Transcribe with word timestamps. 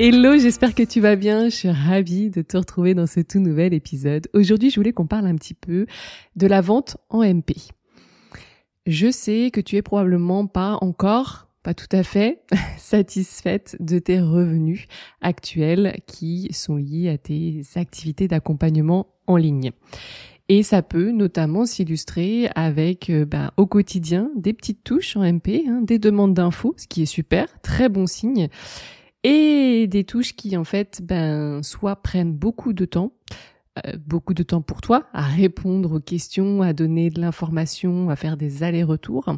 Hello, 0.00 0.38
j'espère 0.38 0.76
que 0.76 0.84
tu 0.84 1.00
vas 1.00 1.16
bien. 1.16 1.46
Je 1.48 1.56
suis 1.56 1.70
ravie 1.70 2.30
de 2.30 2.40
te 2.40 2.56
retrouver 2.56 2.94
dans 2.94 3.08
ce 3.08 3.18
tout 3.18 3.40
nouvel 3.40 3.74
épisode. 3.74 4.28
Aujourd'hui, 4.32 4.70
je 4.70 4.76
voulais 4.76 4.92
qu'on 4.92 5.08
parle 5.08 5.26
un 5.26 5.34
petit 5.34 5.54
peu 5.54 5.86
de 6.36 6.46
la 6.46 6.60
vente 6.60 6.98
en 7.10 7.24
MP. 7.24 7.56
Je 8.86 9.10
sais 9.10 9.50
que 9.52 9.60
tu 9.60 9.74
es 9.74 9.82
probablement 9.82 10.46
pas 10.46 10.78
encore, 10.82 11.48
pas 11.64 11.74
tout 11.74 11.88
à 11.90 12.04
fait, 12.04 12.42
satisfaite 12.78 13.76
de 13.80 13.98
tes 13.98 14.20
revenus 14.20 14.86
actuels 15.20 15.98
qui 16.06 16.46
sont 16.52 16.76
liés 16.76 17.08
à 17.08 17.18
tes 17.18 17.62
activités 17.74 18.28
d'accompagnement 18.28 19.08
en 19.26 19.36
ligne. 19.36 19.72
Et 20.48 20.62
ça 20.62 20.80
peut 20.80 21.10
notamment 21.10 21.66
s'illustrer 21.66 22.48
avec 22.54 23.10
euh, 23.10 23.26
ben, 23.26 23.50
au 23.56 23.66
quotidien 23.66 24.30
des 24.36 24.52
petites 24.52 24.84
touches 24.84 25.16
en 25.16 25.22
MP, 25.22 25.64
hein, 25.66 25.82
des 25.82 25.98
demandes 25.98 26.34
d'infos, 26.34 26.74
ce 26.78 26.86
qui 26.86 27.02
est 27.02 27.06
super, 27.06 27.48
très 27.62 27.88
bon 27.88 28.06
signe, 28.06 28.48
et 29.24 29.86
des 29.88 30.04
touches 30.04 30.34
qui 30.34 30.56
en 30.56 30.64
fait 30.64 31.00
ben 31.02 31.62
soit 31.62 31.96
prennent 31.96 32.32
beaucoup 32.32 32.72
de 32.72 32.84
temps 32.84 33.12
euh, 33.86 33.96
beaucoup 34.06 34.34
de 34.34 34.42
temps 34.42 34.62
pour 34.62 34.80
toi 34.80 35.06
à 35.12 35.22
répondre 35.22 35.96
aux 35.96 36.00
questions, 36.00 36.62
à 36.62 36.72
donner 36.72 37.10
de 37.10 37.20
l'information, 37.20 38.10
à 38.10 38.16
faire 38.16 38.36
des 38.36 38.62
allers-retours 38.62 39.36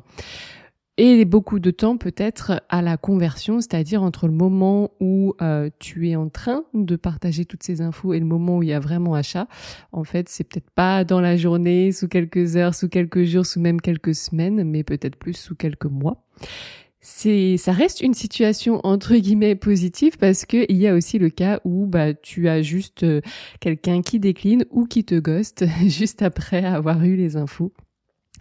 et 1.03 1.25
beaucoup 1.25 1.61
de 1.61 1.71
temps 1.71 1.97
peut-être 1.97 2.63
à 2.69 2.83
la 2.83 2.99
conversion, 2.99 3.63
c'est-à-dire 3.63 4.03
entre 4.03 4.27
le 4.27 4.35
moment 4.35 4.91
où 5.01 5.35
euh, 5.41 5.71
tu 5.79 6.11
es 6.11 6.15
en 6.15 6.29
train 6.29 6.65
de 6.75 6.95
partager 6.95 7.47
toutes 7.47 7.63
ces 7.63 7.81
infos 7.81 8.13
et 8.13 8.21
le 8.21 8.27
moment 8.27 8.59
où 8.59 8.63
il 8.63 8.69
y 8.69 8.75
a 8.75 8.81
vraiment 8.81 9.15
achat. 9.15 9.49
En 9.93 10.05
fait, 10.05 10.29
c'est 10.29 10.45
peut-être 10.45 10.69
pas 10.71 11.05
dans 11.05 11.23
la 11.23 11.39
journée, 11.39 11.91
sous 11.91 12.07
quelques 12.07 12.57
heures, 12.57 12.75
sous 12.75 12.91
quelques 12.91 13.25
jours, 13.25 13.47
sous 13.47 13.61
même 13.61 13.81
quelques 13.81 14.15
semaines, 14.15 14.63
mais 14.63 14.85
peut-être 14.85 15.17
plus 15.17 15.33
sous 15.33 15.55
quelques 15.55 15.87
mois 15.87 16.23
c'est 17.01 17.57
ça 17.57 17.73
reste 17.73 18.01
une 18.01 18.15
situation 18.15 18.81
entre 18.85 19.17
guillemets 19.17 19.55
positive 19.55 20.19
parce 20.19 20.45
que 20.45 20.67
il 20.69 20.77
y 20.77 20.87
a 20.87 20.95
aussi 20.95 21.19
le 21.19 21.31
cas 21.31 21.61
où 21.65 21.87
bah 21.87 22.13
tu 22.13 22.49
as 22.49 22.61
juste 22.61 23.05
euh, 23.05 23.23
quelqu'un 23.59 24.03
qui 24.03 24.21
décline 24.21 24.65
ou 24.71 24.85
qui 24.85 25.05
te 25.05 25.19
ghost 25.19 25.65
juste 25.87 26.23
après 26.23 26.65
avoir 26.65 27.03
eu 27.05 27.17
les 27.17 27.37
infos 27.37 27.73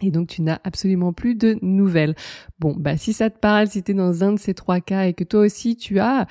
et 0.02 0.10
donc 0.10 0.28
tu 0.28 0.42
n'as 0.42 0.58
absolument 0.64 1.12
plus 1.12 1.34
de 1.34 1.58
nouvelles. 1.62 2.14
Bon, 2.58 2.74
bah 2.76 2.96
si 2.96 3.12
ça 3.12 3.30
te 3.30 3.38
parle, 3.38 3.68
si 3.68 3.82
tu 3.82 3.92
es 3.92 3.94
dans 3.94 4.24
un 4.24 4.32
de 4.32 4.38
ces 4.38 4.54
trois 4.54 4.80
cas 4.80 5.04
et 5.04 5.14
que 5.14 5.24
toi 5.24 5.40
aussi 5.40 5.76
tu 5.76 5.98
as 5.98 6.26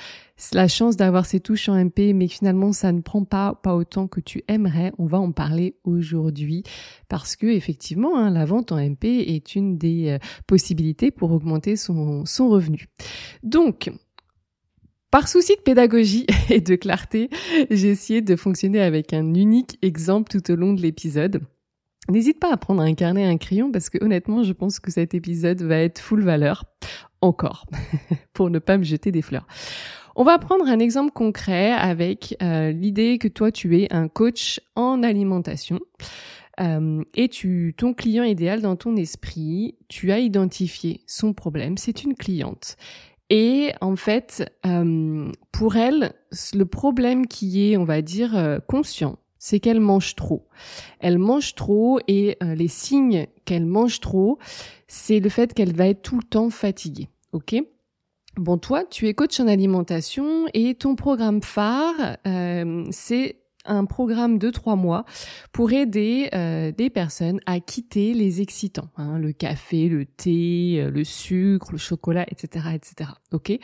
la 0.53 0.67
chance 0.67 0.95
d'avoir 0.95 1.25
ces 1.25 1.39
touches 1.39 1.69
en 1.69 1.75
MP, 1.75 2.13
mais 2.13 2.27
finalement 2.27 2.71
ça 2.71 2.91
ne 2.91 3.01
prend 3.01 3.23
pas 3.23 3.55
pas 3.55 3.75
autant 3.75 4.07
que 4.07 4.21
tu 4.21 4.43
aimerais, 4.47 4.91
on 4.97 5.05
va 5.05 5.19
en 5.19 5.31
parler 5.31 5.75
aujourd'hui 5.83 6.63
parce 7.09 7.35
que 7.35 7.47
effectivement 7.47 8.17
hein, 8.17 8.31
la 8.31 8.45
vente 8.45 8.71
en 8.71 8.77
MP 8.77 9.05
est 9.05 9.55
une 9.55 9.77
des 9.77 10.09
euh, 10.09 10.17
possibilités 10.47 11.11
pour 11.11 11.31
augmenter 11.31 11.75
son 11.75 12.25
son 12.25 12.49
revenu. 12.49 12.87
Donc 13.43 13.91
par 15.11 15.27
souci 15.27 15.55
de 15.55 15.61
pédagogie 15.61 16.27
et 16.49 16.61
de 16.61 16.75
clarté, 16.75 17.29
j'ai 17.69 17.89
essayé 17.89 18.21
de 18.21 18.35
fonctionner 18.35 18.81
avec 18.81 19.13
un 19.13 19.33
unique 19.33 19.77
exemple 19.81 20.31
tout 20.31 20.51
au 20.51 20.55
long 20.55 20.73
de 20.73 20.81
l'épisode. 20.81 21.41
N'hésite 22.09 22.39
pas 22.39 22.51
à 22.51 22.57
prendre 22.57 22.81
un 22.81 22.93
carnet 22.95 23.21
et 23.21 23.25
un 23.25 23.37
crayon 23.37 23.71
parce 23.71 23.89
que 23.89 24.03
honnêtement, 24.03 24.43
je 24.43 24.53
pense 24.53 24.79
que 24.79 24.91
cet 24.91 25.13
épisode 25.13 25.61
va 25.61 25.77
être 25.77 25.99
full 25.99 26.23
valeur. 26.23 26.65
Encore. 27.21 27.65
pour 28.33 28.49
ne 28.49 28.59
pas 28.59 28.77
me 28.77 28.83
jeter 28.83 29.11
des 29.11 29.21
fleurs. 29.21 29.45
On 30.15 30.23
va 30.23 30.37
prendre 30.39 30.67
un 30.67 30.79
exemple 30.79 31.11
concret 31.11 31.71
avec 31.71 32.35
euh, 32.41 32.71
l'idée 32.71 33.17
que 33.17 33.27
toi, 33.27 33.51
tu 33.51 33.79
es 33.79 33.93
un 33.93 34.07
coach 34.07 34.59
en 34.75 35.03
alimentation. 35.03 35.79
Euh, 36.59 37.03
et 37.13 37.29
tu, 37.29 37.73
ton 37.77 37.93
client 37.93 38.23
idéal 38.23 38.61
dans 38.61 38.75
ton 38.75 38.95
esprit, 38.97 39.77
tu 39.87 40.11
as 40.11 40.19
identifié 40.19 41.01
son 41.07 41.33
problème, 41.33 41.77
c'est 41.77 42.03
une 42.03 42.15
cliente. 42.15 42.75
Et 43.29 43.71
en 43.79 43.95
fait, 43.95 44.51
euh, 44.65 45.31
pour 45.51 45.77
elle, 45.77 46.13
le 46.53 46.65
problème 46.65 47.27
qui 47.27 47.71
est, 47.71 47.77
on 47.77 47.85
va 47.85 48.01
dire, 48.01 48.59
conscient, 48.67 49.19
c'est 49.39 49.59
qu'elle 49.59 49.79
mange 49.79 50.15
trop. 50.15 50.47
Elle 50.99 51.17
mange 51.17 51.55
trop 51.55 51.99
et 52.07 52.37
euh, 52.43 52.53
les 52.53 52.67
signes 52.67 53.27
qu'elle 53.45 53.65
mange 53.65 54.01
trop, 54.01 54.37
c'est 54.87 55.19
le 55.19 55.29
fait 55.29 55.53
qu'elle 55.53 55.73
va 55.73 55.87
être 55.87 56.01
tout 56.01 56.17
le 56.17 56.23
temps 56.23 56.49
fatiguée. 56.49 57.09
Ok? 57.31 57.55
Bon, 58.35 58.57
toi, 58.57 58.83
tu 58.85 59.07
es 59.07 59.13
coach 59.13 59.39
en 59.39 59.47
alimentation 59.47 60.45
et 60.53 60.75
ton 60.75 60.95
programme 60.95 61.41
phare, 61.41 62.17
euh, 62.27 62.85
c'est 62.91 63.37
un 63.65 63.85
programme 63.85 64.39
de 64.39 64.49
trois 64.49 64.75
mois 64.75 65.05
pour 65.51 65.73
aider 65.73 66.29
euh, 66.33 66.71
des 66.71 66.89
personnes 66.89 67.39
à 67.45 67.59
quitter 67.59 68.13
les 68.13 68.41
excitants, 68.41 68.89
hein, 68.97 69.19
le 69.19 69.31
café, 69.31 69.89
le 69.89 70.05
thé, 70.05 70.87
le 70.91 71.03
sucre, 71.03 71.71
le 71.71 71.77
chocolat, 71.77 72.25
etc., 72.29 72.67
etc. 72.73 73.11
Ok? 73.31 73.59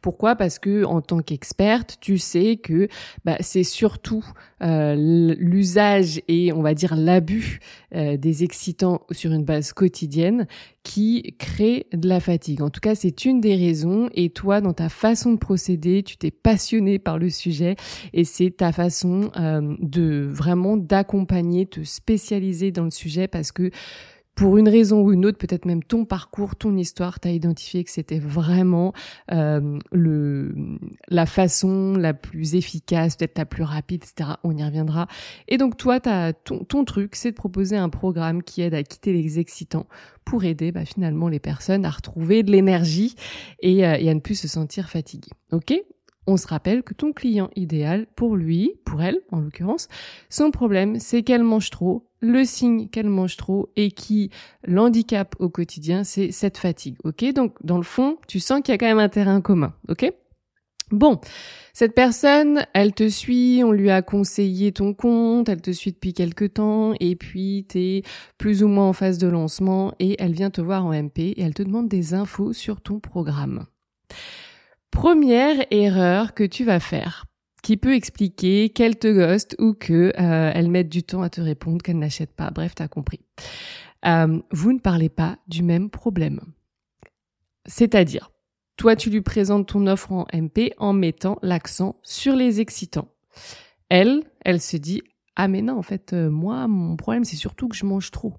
Pourquoi? 0.00 0.36
Parce 0.36 0.58
que 0.58 0.84
en 0.84 1.00
tant 1.00 1.20
qu'experte, 1.20 1.98
tu 2.00 2.18
sais 2.18 2.56
que 2.56 2.88
bah, 3.24 3.36
c'est 3.40 3.64
surtout 3.64 4.24
l'usage 4.60 6.20
et 6.28 6.52
on 6.52 6.62
va 6.62 6.74
dire 6.74 6.96
l'abus 6.96 7.60
des 7.94 8.44
excitants 8.44 9.02
sur 9.10 9.32
une 9.32 9.44
base 9.44 9.72
quotidienne 9.72 10.46
qui 10.88 11.34
crée 11.38 11.86
de 11.92 12.08
la 12.08 12.18
fatigue. 12.18 12.62
En 12.62 12.70
tout 12.70 12.80
cas, 12.80 12.94
c'est 12.94 13.26
une 13.26 13.42
des 13.42 13.56
raisons. 13.56 14.08
Et 14.14 14.30
toi, 14.30 14.62
dans 14.62 14.72
ta 14.72 14.88
façon 14.88 15.32
de 15.32 15.38
procéder, 15.38 16.02
tu 16.02 16.16
t'es 16.16 16.30
passionné 16.30 16.98
par 16.98 17.18
le 17.18 17.28
sujet 17.28 17.76
et 18.14 18.24
c'est 18.24 18.50
ta 18.50 18.72
façon 18.72 19.30
euh, 19.36 19.76
de 19.80 20.26
vraiment 20.30 20.78
d'accompagner, 20.78 21.66
te 21.66 21.82
spécialiser 21.82 22.72
dans 22.72 22.84
le 22.84 22.90
sujet 22.90 23.28
parce 23.28 23.52
que 23.52 23.70
pour 24.38 24.56
une 24.56 24.68
raison 24.68 25.00
ou 25.00 25.12
une 25.12 25.26
autre, 25.26 25.36
peut-être 25.36 25.64
même 25.64 25.82
ton 25.82 26.04
parcours, 26.04 26.54
ton 26.54 26.76
histoire, 26.76 27.18
t'as 27.18 27.30
identifié 27.30 27.82
que 27.82 27.90
c'était 27.90 28.20
vraiment 28.20 28.92
euh, 29.32 29.80
le 29.90 30.54
la 31.08 31.26
façon 31.26 31.94
la 31.94 32.14
plus 32.14 32.54
efficace, 32.54 33.16
peut-être 33.16 33.36
la 33.36 33.46
plus 33.46 33.64
rapide, 33.64 34.04
etc. 34.04 34.34
On 34.44 34.56
y 34.56 34.62
reviendra. 34.62 35.08
Et 35.48 35.56
donc 35.56 35.76
toi, 35.76 35.98
as, 36.04 36.34
ton, 36.34 36.84
truc, 36.84 37.16
c'est 37.16 37.32
de 37.32 37.34
proposer 37.34 37.76
un 37.76 37.88
programme 37.88 38.44
qui 38.44 38.62
aide 38.62 38.74
à 38.74 38.84
quitter 38.84 39.12
les 39.12 39.40
excitants 39.40 39.88
pour 40.24 40.44
aider 40.44 40.70
bah, 40.70 40.84
finalement 40.84 41.26
les 41.26 41.40
personnes 41.40 41.84
à 41.84 41.90
retrouver 41.90 42.44
de 42.44 42.52
l'énergie 42.52 43.16
et, 43.58 43.84
euh, 43.84 43.94
à 43.94 44.14
ne 44.14 44.20
plus 44.20 44.36
se 44.36 44.46
sentir 44.46 44.88
fatiguées. 44.88 45.32
Ok? 45.50 45.74
On 46.28 46.36
se 46.36 46.46
rappelle 46.46 46.82
que 46.82 46.94
ton 46.94 47.12
client 47.12 47.50
idéal, 47.56 48.06
pour 48.14 48.36
lui, 48.36 48.74
pour 48.84 49.02
elle 49.02 49.20
en 49.32 49.40
l'occurrence, 49.40 49.88
son 50.28 50.50
problème 50.50 51.00
c'est 51.00 51.22
qu'elle 51.22 51.42
mange 51.42 51.70
trop, 51.70 52.06
le 52.20 52.44
signe 52.44 52.88
qu'elle 52.88 53.08
mange 53.08 53.36
trop 53.36 53.70
et 53.76 53.90
qui 53.90 54.30
l'handicap 54.64 55.34
au 55.38 55.48
quotidien, 55.48 56.04
c'est 56.04 56.30
cette 56.30 56.58
fatigue. 56.58 56.96
Ok, 57.04 57.24
donc 57.32 57.54
dans 57.64 57.78
le 57.78 57.82
fond, 57.82 58.18
tu 58.28 58.40
sens 58.40 58.60
qu'il 58.62 58.72
y 58.72 58.74
a 58.74 58.78
quand 58.78 58.86
même 58.86 58.98
un 58.98 59.08
terrain 59.08 59.40
commun. 59.40 59.72
Ok? 59.88 60.12
Bon, 60.90 61.20
cette 61.74 61.94
personne, 61.94 62.64
elle 62.72 62.94
te 62.94 63.08
suit, 63.08 63.62
on 63.62 63.72
lui 63.72 63.90
a 63.90 64.00
conseillé 64.00 64.72
ton 64.72 64.94
compte, 64.94 65.48
elle 65.48 65.60
te 65.60 65.70
suit 65.70 65.92
depuis 65.92 66.14
quelques 66.14 66.54
temps, 66.54 66.94
et 66.98 67.14
puis 67.14 67.66
t'es 67.68 68.02
plus 68.38 68.62
ou 68.62 68.68
moins 68.68 68.88
en 68.88 68.92
phase 68.94 69.18
de 69.18 69.28
lancement, 69.28 69.92
et 69.98 70.16
elle 70.18 70.32
vient 70.32 70.50
te 70.50 70.62
voir 70.62 70.86
en 70.86 70.92
MP, 70.92 71.18
et 71.18 71.42
elle 71.42 71.52
te 71.52 71.62
demande 71.62 71.88
des 71.88 72.14
infos 72.14 72.54
sur 72.54 72.80
ton 72.80 73.00
programme. 73.00 73.66
Première 74.90 75.66
erreur 75.70 76.34
que 76.34 76.44
tu 76.44 76.64
vas 76.64 76.80
faire, 76.80 77.26
qui 77.62 77.76
peut 77.76 77.94
expliquer 77.94 78.70
qu'elle 78.70 78.98
te 78.98 79.12
ghost 79.12 79.56
ou 79.58 79.74
que 79.74 80.12
euh, 80.18 80.52
elle 80.54 80.70
mette 80.70 80.88
du 80.88 81.02
temps 81.02 81.22
à 81.22 81.30
te 81.30 81.40
répondre, 81.40 81.82
qu'elle 81.82 81.98
n'achète 81.98 82.34
pas. 82.34 82.50
Bref, 82.50 82.74
t'as 82.74 82.88
compris. 82.88 83.20
Euh, 84.06 84.40
vous 84.50 84.72
ne 84.72 84.78
parlez 84.78 85.08
pas 85.08 85.38
du 85.46 85.62
même 85.62 85.90
problème. 85.90 86.40
C'est-à-dire, 87.66 88.30
toi, 88.76 88.96
tu 88.96 89.10
lui 89.10 89.20
présentes 89.20 89.68
ton 89.68 89.86
offre 89.86 90.12
en 90.12 90.26
MP 90.32 90.72
en 90.78 90.92
mettant 90.92 91.38
l'accent 91.42 91.98
sur 92.02 92.34
les 92.34 92.60
excitants. 92.60 93.08
Elle, 93.88 94.22
elle 94.44 94.60
se 94.60 94.76
dit 94.76 95.02
ah 95.38 95.48
mais 95.48 95.62
non 95.62 95.78
en 95.78 95.82
fait 95.82 96.12
euh, 96.12 96.28
moi 96.28 96.66
mon 96.66 96.96
problème 96.96 97.24
c'est 97.24 97.36
surtout 97.36 97.68
que 97.68 97.76
je 97.76 97.86
mange 97.86 98.10
trop. 98.10 98.34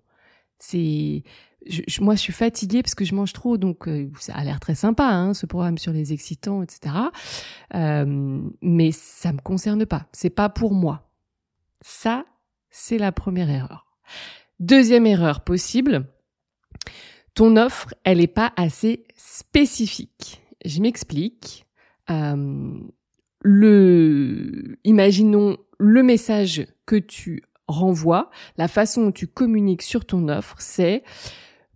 C'est 0.60 1.24
je, 1.68 2.02
moi, 2.02 2.16
je 2.16 2.22
suis 2.22 2.34
fatiguée 2.34 2.82
parce 2.82 2.96
que 2.96 3.06
je 3.06 3.14
mange 3.16 3.34
trop, 3.34 3.58
donc 3.58 3.88
euh, 3.88 4.10
ça 4.20 4.34
a 4.36 4.44
l'air 4.44 4.60
très 4.60 4.76
sympa, 4.76 5.06
hein, 5.06 5.34
ce 5.34 5.46
programme 5.46 5.78
sur 5.78 5.92
les 5.92 6.14
excitants, 6.14 6.64
etc. 6.64 6.96
Euh, 7.76 8.42
mais 8.62 8.92
ça 8.92 9.34
me 9.34 9.40
concerne 9.40 9.86
pas. 9.86 10.08
C'est 10.12 10.30
pas 10.30 10.50
pour 10.50 10.74
moi. 10.74 11.10
Ça, 11.82 12.26
c'est 12.70 12.98
la 12.98 13.12
première 13.12 13.50
erreur. 13.50 13.86
Deuxième 14.60 15.06
erreur 15.06 15.44
possible, 15.44 16.06
ton 17.34 17.56
offre, 17.58 17.94
elle 18.04 18.18
n'est 18.18 18.28
pas 18.28 18.52
assez 18.58 19.06
spécifique. 19.16 20.42
Je 20.66 20.82
m'explique. 20.82 21.66
euh, 22.10 22.80
le, 23.42 24.78
imaginons 24.84 25.58
le 25.78 26.04
message 26.04 26.68
que 26.86 26.98
tu 26.98 27.44
renvoies, 27.68 28.30
la 28.58 28.68
façon 28.68 29.06
dont 29.06 29.12
tu 29.12 29.28
communiques 29.28 29.82
sur 29.82 30.06
ton 30.06 30.28
offre, 30.28 30.56
c'est 30.60 31.04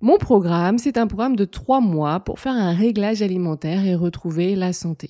mon 0.03 0.17
programme, 0.17 0.79
c'est 0.79 0.97
un 0.97 1.07
programme 1.07 1.37
de 1.37 1.45
trois 1.45 1.79
mois 1.79 2.19
pour 2.19 2.41
faire 2.41 2.55
un 2.55 2.73
réglage 2.73 3.21
alimentaire 3.21 3.85
et 3.85 3.95
retrouver 3.95 4.53
la 4.57 4.73
santé. 4.73 5.09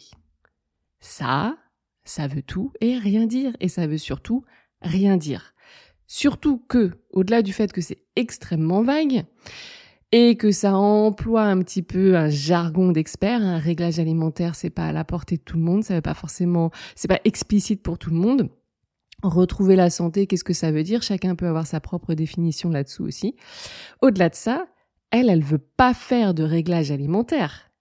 Ça, 0.99 1.57
ça 2.03 2.27
veut 2.27 2.43
tout 2.43 2.71
et 2.79 2.99
rien 2.99 3.25
dire, 3.25 3.57
et 3.59 3.69
ça 3.69 3.87
veut 3.87 3.97
surtout 3.97 4.43
rien 4.83 5.17
dire. 5.17 5.55
Surtout 6.05 6.59
que, 6.69 6.91
au-delà 7.09 7.41
du 7.41 7.53
fait 7.53 7.73
que 7.73 7.81
c'est 7.81 8.03
extrêmement 8.15 8.83
vague, 8.83 9.25
et 10.11 10.37
que 10.37 10.51
ça 10.51 10.75
emploie 10.75 11.41
un 11.41 11.57
petit 11.63 11.81
peu 11.81 12.15
un 12.15 12.29
jargon 12.29 12.91
d'expert. 12.91 13.41
Un 13.41 13.57
réglage 13.57 13.97
alimentaire, 13.97 14.53
c'est 14.53 14.69
pas 14.69 14.85
à 14.85 14.91
la 14.91 15.03
portée 15.03 15.37
de 15.37 15.41
tout 15.41 15.57
le 15.57 15.63
monde, 15.63 15.83
ça 15.83 15.95
veut 15.95 16.01
pas 16.01 16.13
forcément, 16.13 16.69
c'est 16.95 17.07
pas 17.07 17.19
explicite 17.23 17.81
pour 17.81 17.97
tout 17.97 18.11
le 18.11 18.17
monde. 18.17 18.51
Retrouver 19.23 19.75
la 19.75 19.89
santé, 19.89 20.27
qu'est-ce 20.27 20.43
que 20.43 20.53
ça 20.53 20.71
veut 20.71 20.83
dire? 20.83 21.01
Chacun 21.01 21.33
peut 21.33 21.47
avoir 21.47 21.65
sa 21.65 21.79
propre 21.79 22.13
définition 22.13 22.69
là-dessous 22.69 23.05
aussi. 23.05 23.35
Au-delà 24.01 24.29
de 24.29 24.35
ça, 24.35 24.67
elle, 25.13 25.29
elle 25.29 25.43
veut 25.43 25.59
pas 25.59 25.93
faire 25.93 26.33
de 26.33 26.43
réglage 26.43 26.89
alimentaire. 26.89 27.71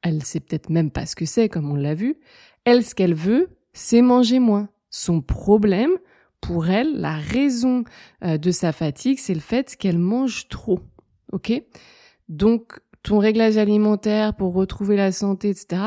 Elle 0.00 0.24
sait 0.24 0.40
peut-être 0.40 0.70
même 0.70 0.90
pas 0.90 1.04
ce 1.04 1.14
que 1.14 1.26
c'est, 1.26 1.50
comme 1.50 1.70
on 1.70 1.76
l'a 1.76 1.94
vu. 1.94 2.18
Elle, 2.64 2.82
ce 2.82 2.94
qu'elle 2.94 3.12
veut, 3.14 3.50
c'est 3.74 4.00
manger 4.00 4.38
moins. 4.38 4.70
Son 4.88 5.20
problème, 5.20 5.92
pour 6.40 6.70
elle, 6.70 6.98
la 6.98 7.12
raison 7.12 7.84
euh, 8.24 8.38
de 8.38 8.50
sa 8.52 8.72
fatigue, 8.72 9.18
c'est 9.18 9.34
le 9.34 9.40
fait 9.40 9.76
qu'elle 9.76 9.98
mange 9.98 10.48
trop. 10.48 10.80
Ok? 11.30 11.52
Donc, 12.30 12.80
ton 13.02 13.18
réglage 13.18 13.58
alimentaire 13.58 14.34
pour 14.34 14.54
retrouver 14.54 14.96
la 14.96 15.12
santé, 15.12 15.50
etc., 15.50 15.82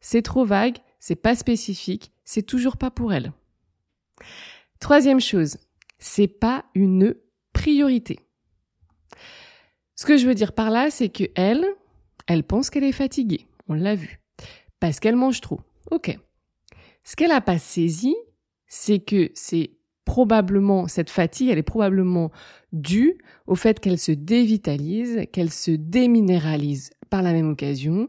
c'est 0.00 0.22
trop 0.22 0.46
vague, 0.46 0.78
c'est 0.98 1.14
pas 1.14 1.34
spécifique, 1.34 2.10
c'est 2.24 2.46
toujours 2.46 2.78
pas 2.78 2.90
pour 2.90 3.12
elle. 3.12 3.34
Troisième 4.78 5.20
chose, 5.20 5.58
c'est 5.98 6.26
pas 6.26 6.64
une 6.74 7.14
priorité. 7.52 8.20
Ce 10.00 10.06
que 10.06 10.16
je 10.16 10.26
veux 10.26 10.34
dire 10.34 10.54
par 10.54 10.70
là, 10.70 10.90
c'est 10.90 11.10
que 11.10 11.24
elle, 11.34 11.62
elle 12.26 12.42
pense 12.42 12.70
qu'elle 12.70 12.84
est 12.84 12.90
fatiguée. 12.90 13.46
On 13.68 13.74
l'a 13.74 13.94
vu. 13.94 14.18
Parce 14.80 14.98
qu'elle 14.98 15.14
mange 15.14 15.42
trop. 15.42 15.60
Ok. 15.90 16.16
Ce 17.04 17.16
qu'elle 17.16 17.32
a 17.32 17.42
pas 17.42 17.58
saisi, 17.58 18.16
c'est 18.66 19.00
que 19.00 19.30
c'est 19.34 19.72
probablement, 20.10 20.88
cette 20.88 21.08
fatigue, 21.08 21.50
elle 21.50 21.58
est 21.58 21.62
probablement 21.62 22.32
due 22.72 23.18
au 23.46 23.54
fait 23.54 23.78
qu'elle 23.78 23.96
se 23.96 24.10
dévitalise, 24.10 25.20
qu'elle 25.32 25.52
se 25.52 25.70
déminéralise 25.70 26.90
par 27.10 27.22
la 27.22 27.32
même 27.32 27.48
occasion. 27.50 28.08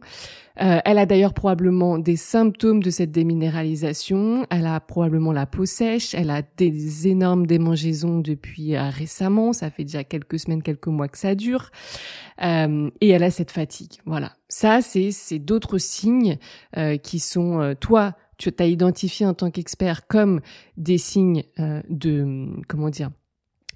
Euh, 0.59 0.79
elle 0.83 0.97
a 0.97 1.05
d'ailleurs 1.05 1.35
probablement 1.35 1.99
des 1.99 2.15
symptômes 2.15 2.81
de 2.81 2.89
cette 2.89 3.11
déminéralisation. 3.11 4.47
Elle 4.49 4.65
a 4.65 4.79
probablement 4.79 5.31
la 5.31 5.45
peau 5.45 5.65
sèche. 5.65 6.15
Elle 6.15 6.31
a 6.31 6.41
des 6.57 7.07
énormes 7.07 7.45
démangeaisons 7.45 8.17
depuis 8.17 8.75
euh, 8.75 8.89
récemment. 8.89 9.53
Ça 9.53 9.69
fait 9.69 9.83
déjà 9.83 10.03
quelques 10.03 10.39
semaines, 10.39 10.63
quelques 10.63 10.87
mois 10.87 11.07
que 11.07 11.19
ça 11.19 11.35
dure. 11.35 11.69
Euh, 12.41 12.89
et 12.99 13.09
elle 13.09 13.23
a 13.23 13.29
cette 13.29 13.51
fatigue. 13.51 13.93
Voilà. 14.07 14.31
Ça, 14.49 14.81
c'est 14.81 15.11
c'est 15.11 15.39
d'autres 15.39 15.77
signes 15.77 16.39
qui 17.03 17.19
sont 17.19 17.75
toi 17.79 18.15
tu 18.49 18.63
as 18.63 18.67
identifié 18.67 19.25
en 19.25 19.33
tant 19.33 19.51
qu'expert 19.51 20.07
comme 20.07 20.41
des 20.77 20.97
signes 20.97 21.43
de 21.89 22.47
comment 22.67 22.89
dire 22.89 23.11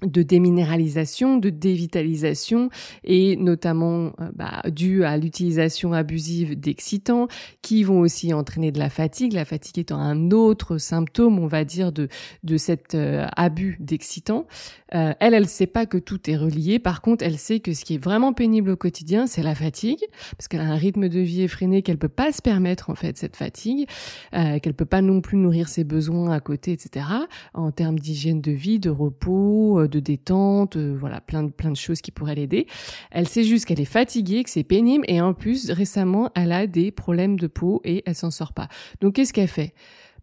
de 0.02 0.22
déminéralisation, 0.22 1.38
de 1.38 1.50
dévitalisation 1.50 2.70
et 3.04 3.36
notamment 3.36 4.12
euh, 4.20 4.30
bah, 4.34 4.62
dû 4.70 5.04
à 5.04 5.16
l'utilisation 5.16 5.92
abusive 5.92 6.58
d'excitants 6.58 7.28
qui 7.62 7.82
vont 7.82 8.00
aussi 8.00 8.34
entraîner 8.34 8.72
de 8.72 8.78
la 8.78 8.90
fatigue, 8.90 9.32
la 9.32 9.44
fatigue 9.44 9.78
étant 9.78 9.98
un 9.98 10.30
autre 10.30 10.78
symptôme, 10.78 11.38
on 11.38 11.46
va 11.46 11.64
dire, 11.64 11.92
de, 11.92 12.08
de 12.44 12.56
cet 12.56 12.94
euh, 12.94 13.26
abus 13.36 13.76
d'excitants. 13.80 14.46
Euh, 14.94 15.14
elle, 15.20 15.34
elle 15.34 15.48
sait 15.48 15.66
pas 15.66 15.86
que 15.86 15.98
tout 15.98 16.30
est 16.30 16.36
relié. 16.36 16.78
Par 16.78 17.00
contre, 17.00 17.24
elle 17.24 17.38
sait 17.38 17.60
que 17.60 17.72
ce 17.72 17.84
qui 17.84 17.94
est 17.94 18.02
vraiment 18.02 18.32
pénible 18.32 18.70
au 18.70 18.76
quotidien, 18.76 19.26
c'est 19.26 19.42
la 19.42 19.54
fatigue, 19.54 20.04
parce 20.36 20.48
qu'elle 20.48 20.60
a 20.60 20.70
un 20.70 20.76
rythme 20.76 21.08
de 21.08 21.20
vie 21.20 21.42
effréné, 21.42 21.82
qu'elle 21.82 21.98
peut 21.98 22.08
pas 22.08 22.32
se 22.32 22.42
permettre 22.42 22.90
en 22.90 22.94
fait 22.94 23.16
cette 23.16 23.36
fatigue, 23.36 23.88
euh, 24.34 24.58
qu'elle 24.60 24.74
peut 24.74 24.84
pas 24.84 25.02
non 25.02 25.20
plus 25.20 25.36
nourrir 25.36 25.68
ses 25.68 25.84
besoins 25.84 26.30
à 26.30 26.40
côté, 26.40 26.72
etc. 26.72 27.06
En 27.54 27.72
termes 27.72 27.98
d'hygiène 27.98 28.40
de 28.40 28.52
vie, 28.52 28.78
de 28.78 28.90
repos, 28.90 29.85
de 29.88 30.00
détente, 30.00 30.76
voilà, 30.76 31.20
plein 31.20 31.42
de 31.42 31.50
plein 31.50 31.70
de 31.70 31.76
choses 31.76 32.00
qui 32.00 32.10
pourraient 32.10 32.34
l'aider. 32.34 32.66
Elle 33.10 33.28
sait 33.28 33.44
juste 33.44 33.64
qu'elle 33.64 33.80
est 33.80 33.84
fatiguée, 33.84 34.44
que 34.44 34.50
c'est 34.50 34.64
pénible, 34.64 35.04
et 35.08 35.20
en 35.20 35.34
plus 35.34 35.70
récemment, 35.70 36.30
elle 36.34 36.52
a 36.52 36.66
des 36.66 36.90
problèmes 36.90 37.38
de 37.38 37.46
peau 37.46 37.80
et 37.84 38.02
elle 38.06 38.14
s'en 38.14 38.30
sort 38.30 38.52
pas. 38.52 38.68
Donc 39.00 39.14
qu'est-ce 39.14 39.32
qu'elle 39.32 39.48
fait? 39.48 39.74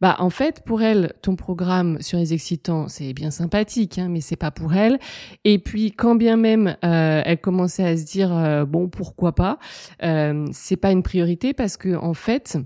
Bah 0.04 0.18
en 0.19 0.30
fait 0.30 0.65
pour 0.65 0.81
elle 0.81 1.13
ton 1.21 1.38
programme 1.38 2.01
sur 2.01 2.18
les 2.18 2.33
excitants 2.33 2.89
c'est 2.89 3.13
bien 3.13 3.31
sympathique 3.31 4.00
hein, 4.00 4.10
mais 4.10 4.19
c'est 4.19 4.36
pas 4.36 4.51
pour 4.51 4.74
elle 4.74 5.00
et 5.45 5.60
puis 5.60 5.94
quand 5.94 6.16
bien 6.16 6.36
même 6.36 6.75
euh, 6.83 7.21
elle 7.24 7.39
commençait 7.39 7.86
à 7.86 7.95
se 7.95 8.04
dire 8.04 8.36
euh, 8.36 8.66
bon 8.66 8.89
pourquoi 8.89 9.33
pas 9.33 9.59
euh, 10.04 10.45
c'est 10.51 10.75
pas 10.75 10.92
une 10.92 11.04
priorité 11.04 11.54
parce 11.54 11.77
que 11.77 11.95
en 11.95 12.13
fait 12.13 12.57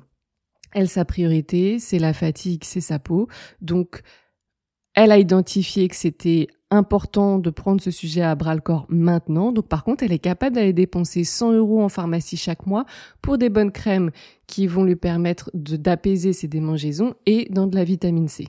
elle 0.74 0.90
sa 0.90 1.06
priorité 1.06 1.78
c'est 1.78 2.00
la 2.00 2.14
fatigue 2.14 2.64
c'est 2.64 2.82
sa 2.82 2.98
peau 2.98 3.28
donc 3.62 4.02
elle 4.96 5.12
a 5.12 5.20
identifié 5.20 5.88
que 5.90 5.96
c'était 5.96 6.48
important 6.70 7.40
de 7.40 7.50
prendre 7.50 7.82
ce 7.82 7.92
sujet 7.92 8.22
à 8.22 8.36
bras 8.36 8.56
le 8.56 8.62
corps 8.62 8.86
maintenant. 8.90 9.52
Donc 9.52 9.68
par 9.68 9.84
contre, 9.84 10.04
elle 10.04 10.12
est 10.12 10.20
capable 10.20 10.56
d'aller 10.56 10.74
dépenser 10.74 11.24
100 11.24 11.54
euros 11.54 11.82
en 11.82 11.90
pharmacie 11.90 12.38
chaque 12.38 12.66
mois 12.66 12.86
pour 13.22 13.38
des 13.38 13.50
bonnes 13.50 13.72
crèmes 13.72 14.12
qui 14.48 14.68
vont 14.68 14.84
lui 14.84 14.96
permettre 14.96 15.50
d'apaiser 15.54 16.34
ses 16.34 16.48
démangeaisons 16.48 17.14
et 17.26 17.48
dans 17.50 17.68
de 17.68 17.76
la 17.76 17.84
vitamine 17.84 18.28
C. 18.28 18.48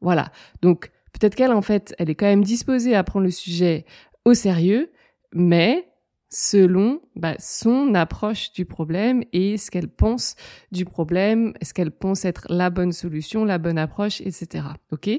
Voilà. 0.00 0.30
Donc 0.62 0.90
peut-être 1.12 1.34
qu'elle, 1.34 1.52
en 1.52 1.62
fait, 1.62 1.94
elle 1.98 2.10
est 2.10 2.14
quand 2.14 2.26
même 2.26 2.44
disposée 2.44 2.94
à 2.94 3.02
prendre 3.02 3.24
le 3.24 3.32
sujet 3.32 3.84
au 4.24 4.34
sérieux, 4.34 4.90
mais 5.32 5.88
selon 6.30 7.00
bah, 7.16 7.34
son 7.38 7.94
approche 7.94 8.52
du 8.52 8.64
problème 8.64 9.22
et 9.32 9.56
ce 9.56 9.70
qu'elle 9.70 9.88
pense 9.88 10.34
du 10.72 10.84
problème, 10.84 11.54
ce 11.62 11.72
qu'elle 11.72 11.90
pense 11.90 12.24
être 12.24 12.46
la 12.50 12.70
bonne 12.70 12.92
solution, 12.92 13.44
la 13.44 13.58
bonne 13.58 13.78
approche, 13.78 14.20
etc. 14.20 14.64
Ok? 14.92 15.10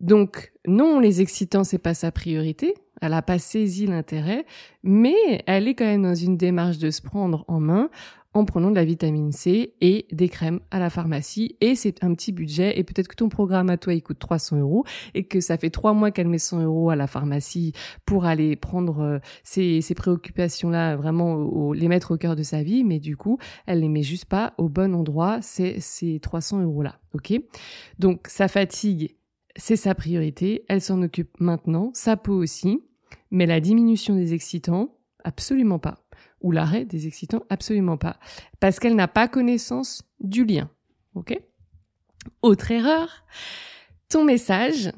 Donc 0.00 0.52
non, 0.66 1.00
les 1.00 1.20
excitants 1.20 1.64
c'est 1.64 1.78
pas 1.78 1.94
sa 1.94 2.12
priorité. 2.12 2.74
Elle 3.00 3.12
a 3.12 3.22
pas 3.22 3.38
saisi 3.38 3.86
l'intérêt, 3.86 4.44
mais 4.82 5.44
elle 5.46 5.68
est 5.68 5.74
quand 5.74 5.84
même 5.84 6.02
dans 6.02 6.16
une 6.16 6.36
démarche 6.36 6.78
de 6.78 6.90
se 6.90 7.00
prendre 7.00 7.44
en 7.46 7.60
main 7.60 7.90
en 8.34 8.44
prenant 8.44 8.70
de 8.70 8.74
la 8.74 8.84
vitamine 8.84 9.32
C 9.32 9.74
et 9.80 10.06
des 10.12 10.28
crèmes 10.28 10.60
à 10.70 10.78
la 10.78 10.90
pharmacie. 10.90 11.56
Et 11.60 11.74
c'est 11.74 12.04
un 12.04 12.12
petit 12.14 12.32
budget. 12.32 12.78
Et 12.78 12.84
peut-être 12.84 13.08
que 13.08 13.16
ton 13.16 13.28
programme 13.28 13.70
à 13.70 13.78
toi, 13.78 13.94
il 13.94 14.02
coûte 14.02 14.18
300 14.18 14.58
euros 14.58 14.84
et 15.14 15.24
que 15.24 15.40
ça 15.40 15.56
fait 15.56 15.70
trois 15.70 15.94
mois 15.94 16.10
qu'elle 16.10 16.28
met 16.28 16.38
100 16.38 16.62
euros 16.62 16.90
à 16.90 16.96
la 16.96 17.06
pharmacie 17.06 17.72
pour 18.04 18.26
aller 18.26 18.54
prendre 18.56 19.00
euh, 19.00 19.18
ces, 19.44 19.80
préoccupations-là, 19.96 20.96
vraiment 20.96 21.72
les 21.72 21.88
mettre 21.88 22.12
au 22.12 22.16
cœur 22.18 22.36
de 22.36 22.42
sa 22.42 22.62
vie. 22.62 22.84
Mais 22.84 23.00
du 23.00 23.16
coup, 23.16 23.38
elle 23.66 23.80
les 23.80 23.88
met 23.88 24.02
juste 24.02 24.26
pas 24.26 24.52
au 24.58 24.68
bon 24.68 24.94
endroit, 24.94 25.38
c'est 25.40 25.80
ces 25.80 26.20
300 26.20 26.62
euros-là. 26.62 27.00
OK? 27.14 27.32
Donc, 27.98 28.28
sa 28.28 28.46
fatigue, 28.48 29.16
c'est 29.56 29.76
sa 29.76 29.94
priorité. 29.94 30.64
Elle 30.68 30.82
s'en 30.82 31.02
occupe 31.02 31.40
maintenant. 31.40 31.90
Sa 31.94 32.16
peau 32.16 32.34
aussi. 32.34 32.82
Mais 33.30 33.46
la 33.46 33.60
diminution 33.60 34.14
des 34.14 34.34
excitants, 34.34 34.94
absolument 35.24 35.78
pas 35.78 35.98
ou 36.40 36.52
l'arrêt 36.52 36.84
des 36.84 37.06
excitants? 37.06 37.44
Absolument 37.48 37.96
pas. 37.96 38.18
Parce 38.60 38.78
qu'elle 38.78 38.96
n'a 38.96 39.08
pas 39.08 39.28
connaissance 39.28 40.02
du 40.20 40.44
lien. 40.44 40.70
Ok? 41.14 41.38
Autre 42.42 42.70
erreur, 42.70 43.24
ton 44.08 44.24
message, 44.24 44.92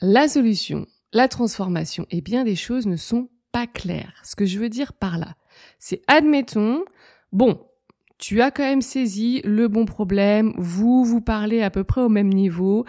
la 0.00 0.28
solution, 0.28 0.86
la 1.12 1.28
transformation 1.28 2.06
et 2.10 2.20
bien 2.20 2.44
des 2.44 2.56
choses 2.56 2.86
ne 2.86 2.96
sont 2.96 3.28
pas 3.52 3.66
claires. 3.66 4.20
Ce 4.24 4.36
que 4.36 4.46
je 4.46 4.58
veux 4.58 4.68
dire 4.68 4.92
par 4.92 5.18
là, 5.18 5.34
c'est 5.78 6.02
admettons, 6.06 6.84
bon, 7.32 7.60
tu 8.18 8.42
as 8.42 8.50
quand 8.50 8.62
même 8.62 8.82
saisi 8.82 9.40
le 9.44 9.68
bon 9.68 9.86
problème, 9.86 10.52
vous 10.56 11.04
vous 11.04 11.20
parlez 11.20 11.62
à 11.62 11.70
peu 11.70 11.84
près 11.84 12.02
au 12.02 12.08
même 12.08 12.28
niveau, 12.28 12.84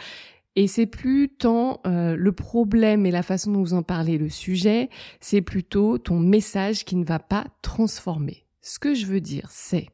et 0.56 0.68
c'est 0.68 0.86
plus 0.86 1.30
tant 1.30 1.80
euh, 1.86 2.16
le 2.16 2.32
problème 2.32 3.06
et 3.06 3.12
la 3.12 3.24
façon 3.24 3.52
dont 3.52 3.62
vous 3.62 3.74
en 3.74 3.84
parlez, 3.84 4.18
le 4.18 4.30
sujet, 4.30 4.90
c'est 5.20 5.42
plutôt 5.42 5.98
ton 5.98 6.20
message 6.20 6.84
qui 6.86 6.96
ne 6.96 7.06
va 7.06 7.20
pas 7.20 7.46
transformer. 7.62 8.46
Ce 8.62 8.78
que 8.78 8.94
je 8.94 9.06
veux 9.06 9.22
dire, 9.22 9.48
c'est 9.50 9.88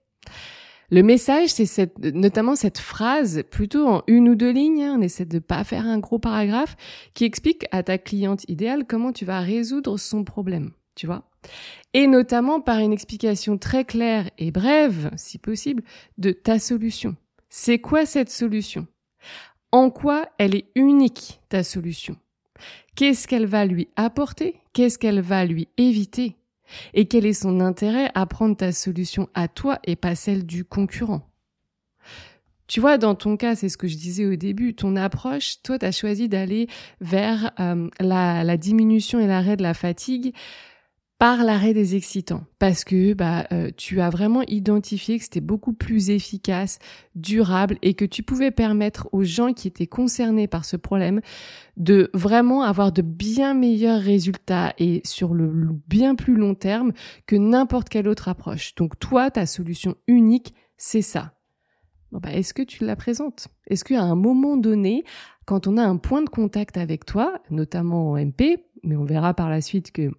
le 0.90 1.04
message, 1.04 1.50
c'est 1.50 1.66
cette, 1.66 2.00
notamment 2.00 2.56
cette 2.56 2.78
phrase, 2.78 3.44
plutôt 3.52 3.86
en 3.88 4.04
une 4.08 4.30
ou 4.30 4.36
deux 4.36 4.52
lignes, 4.52 4.84
hein, 4.84 4.96
on 4.98 5.02
essaie 5.02 5.26
de 5.26 5.40
pas 5.40 5.66
faire 5.66 5.86
un 5.86 6.00
gros 6.00 6.18
paragraphe, 6.18 6.78
qui 7.14 7.26
explique 7.26 7.66
à 7.72 7.84
ta 7.84 7.98
cliente 7.98 8.46
idéale 8.48 8.86
comment 8.88 9.12
tu 9.12 9.26
vas 9.26 9.42
résoudre 9.42 9.98
son 9.98 10.24
problème, 10.24 10.72
tu 10.96 11.06
vois. 11.06 11.30
Et 11.94 12.08
notamment 12.08 12.62
par 12.62 12.80
une 12.80 12.94
explication 12.94 13.58
très 13.58 13.84
claire 13.84 14.30
et 14.38 14.52
brève, 14.52 15.12
si 15.18 15.38
possible, 15.38 15.84
de 16.18 16.32
ta 16.32 16.58
solution. 16.58 17.18
C'est 17.50 17.80
quoi 17.80 18.06
cette 18.06 18.30
solution? 18.30 18.88
En 19.72 19.90
quoi 19.90 20.28
elle 20.38 20.56
est 20.56 20.70
unique, 20.76 21.40
ta 21.50 21.64
solution? 21.64 22.16
Qu'est-ce 22.96 23.28
qu'elle 23.28 23.46
va 23.46 23.66
lui 23.66 23.90
apporter? 23.96 24.56
Qu'est-ce 24.74 24.98
qu'elle 24.98 25.22
va 25.22 25.46
lui 25.46 25.68
éviter? 25.78 26.36
Et 26.94 27.08
quel 27.08 27.26
est 27.26 27.34
son 27.34 27.60
intérêt 27.60 28.10
à 28.16 28.26
prendre 28.26 28.58
ta 28.58 28.72
solution 28.72 29.30
à 29.34 29.48
toi 29.48 29.80
et 29.86 29.96
pas 29.96 30.16
celle 30.16 30.46
du 30.46 30.66
concurrent? 30.66 31.22
Tu 32.68 32.82
vois, 32.82 32.98
dans 32.98 33.16
ton 33.16 33.38
cas, 33.38 33.56
c'est 33.56 33.70
ce 33.70 33.78
que 33.78 33.88
je 33.88 33.96
disais 33.96 34.26
au 34.26 34.36
début, 34.36 34.74
ton 34.74 34.98
approche, 34.98 35.62
toi, 35.64 35.80
tu 35.80 35.86
as 35.86 35.94
choisi 35.94 36.28
d'aller 36.28 36.68
vers 37.00 37.52
euh, 37.62 37.90
la, 38.02 38.44
la, 38.44 38.58
diminution 38.58 39.20
et 39.20 39.28
l'arrêt 39.28 39.56
de 39.56 39.64
la 39.64 39.74
fatigue 39.74 40.34
par 41.20 41.44
l'arrêt 41.44 41.74
des 41.74 41.96
excitants 41.96 42.44
parce 42.60 42.84
que 42.84 43.14
bah 43.14 43.48
euh, 43.52 43.72
tu 43.76 44.02
as 44.02 44.10
vraiment 44.10 44.44
identifié 44.48 45.18
que 45.18 45.24
c'était 45.24 45.42
beaucoup 45.42 45.74
plus 45.74 46.12
efficace, 46.12 46.78
durable 47.16 47.78
et 47.82 47.96
que 47.96 48.06
tu 48.06 48.22
pouvais 48.22 48.52
permettre 48.52 49.10
aux 49.14 49.24
gens 49.24 49.54
qui 49.54 49.68
étaient 49.68 49.88
concernés 49.88 50.48
par 50.48 50.64
ce 50.64 50.78
problème 50.78 51.22
de 51.76 52.12
vraiment 52.14 52.62
avoir 52.62 52.92
de 52.92 53.02
bien 53.02 53.56
meilleurs 53.56 54.02
résultats 54.02 54.74
et 54.78 55.02
sur 55.06 55.34
le 55.34 55.52
bien 55.88 56.14
plus 56.14 56.36
long 56.36 56.54
terme 56.54 56.92
que 57.26 57.36
n'importe 57.36 57.90
quelle 57.90 58.08
autre 58.08 58.28
approche. 58.28 58.76
Donc 58.76 59.00
toi 59.00 59.32
ta 59.32 59.48
solution 59.48 59.96
unique, 60.08 60.54
c'est 60.78 61.02
ça. 61.02 61.34
Bon 62.12 62.20
bah 62.20 62.32
est-ce 62.32 62.54
que 62.54 62.62
tu 62.62 62.86
la 62.86 62.96
présentes? 62.96 63.48
Est-ce 63.66 63.84
qu'à 63.84 64.04
un 64.04 64.16
moment 64.16 64.56
donné, 64.56 65.04
quand 65.46 65.66
on 65.66 65.78
a 65.78 65.84
un 65.84 65.98
point 65.98 66.22
de 66.22 66.30
contact 66.30 66.78
avec 66.78 67.06
toi, 67.06 67.42
notamment 67.50 68.12
en 68.12 68.18
MP, 68.18 68.64
mais 68.84 68.96
on 68.96 69.04
verra 69.04 69.34
par 69.34 69.50
la 69.50 69.62
suite 69.62 69.92
que 69.92 70.12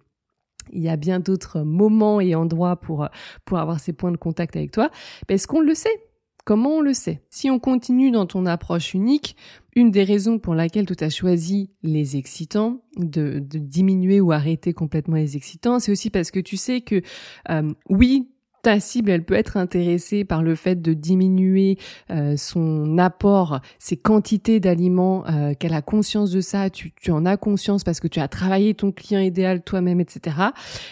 il 0.71 0.81
y 0.81 0.89
a 0.89 0.97
bien 0.97 1.19
d'autres 1.19 1.61
moments 1.61 2.21
et 2.21 2.35
endroits 2.35 2.75
pour, 2.77 3.07
pour 3.45 3.57
avoir 3.59 3.79
ces 3.79 3.93
points 3.93 4.11
de 4.11 4.17
contact 4.17 4.55
avec 4.55 4.71
toi. 4.71 4.89
Est-ce 5.27 5.47
qu'on 5.47 5.61
le 5.61 5.73
sait? 5.73 6.03
Comment 6.45 6.77
on 6.77 6.81
le 6.81 6.93
sait? 6.93 7.21
Si 7.29 7.51
on 7.51 7.59
continue 7.59 8.11
dans 8.11 8.25
ton 8.25 8.45
approche 8.45 8.93
unique, 8.93 9.35
une 9.75 9.91
des 9.91 10.03
raisons 10.03 10.39
pour 10.39 10.55
laquelle 10.55 10.85
tu 10.85 11.03
as 11.03 11.09
choisi 11.09 11.71
les 11.83 12.17
excitants, 12.17 12.81
de, 12.97 13.39
de, 13.39 13.59
diminuer 13.59 14.19
ou 14.19 14.31
arrêter 14.31 14.73
complètement 14.73 15.17
les 15.17 15.37
excitants, 15.37 15.79
c'est 15.79 15.91
aussi 15.91 16.09
parce 16.09 16.31
que 16.31 16.39
tu 16.39 16.57
sais 16.57 16.81
que 16.81 17.01
euh, 17.49 17.71
oui, 17.89 18.31
ta 18.61 18.79
cible, 18.79 19.11
elle 19.11 19.23
peut 19.23 19.35
être 19.35 19.57
intéressée 19.57 20.25
par 20.25 20.43
le 20.43 20.55
fait 20.55 20.81
de 20.81 20.93
diminuer 20.93 21.77
euh, 22.11 22.35
son 22.37 22.97
apport, 22.97 23.61
ses 23.77 23.97
quantités 23.97 24.59
d'aliments, 24.59 25.25
euh, 25.27 25.53
qu'elle 25.53 25.73
a 25.73 25.81
conscience 25.81 26.31
de 26.31 26.41
ça, 26.41 26.69
tu, 26.69 26.91
tu, 26.91 27.11
en 27.11 27.25
as 27.25 27.37
conscience 27.37 27.83
parce 27.83 27.99
que 27.99 28.07
tu 28.07 28.19
as 28.19 28.27
travaillé 28.27 28.73
ton 28.73 28.91
client 28.91 29.21
idéal 29.21 29.61
toi-même, 29.61 29.99
etc. 29.99 30.37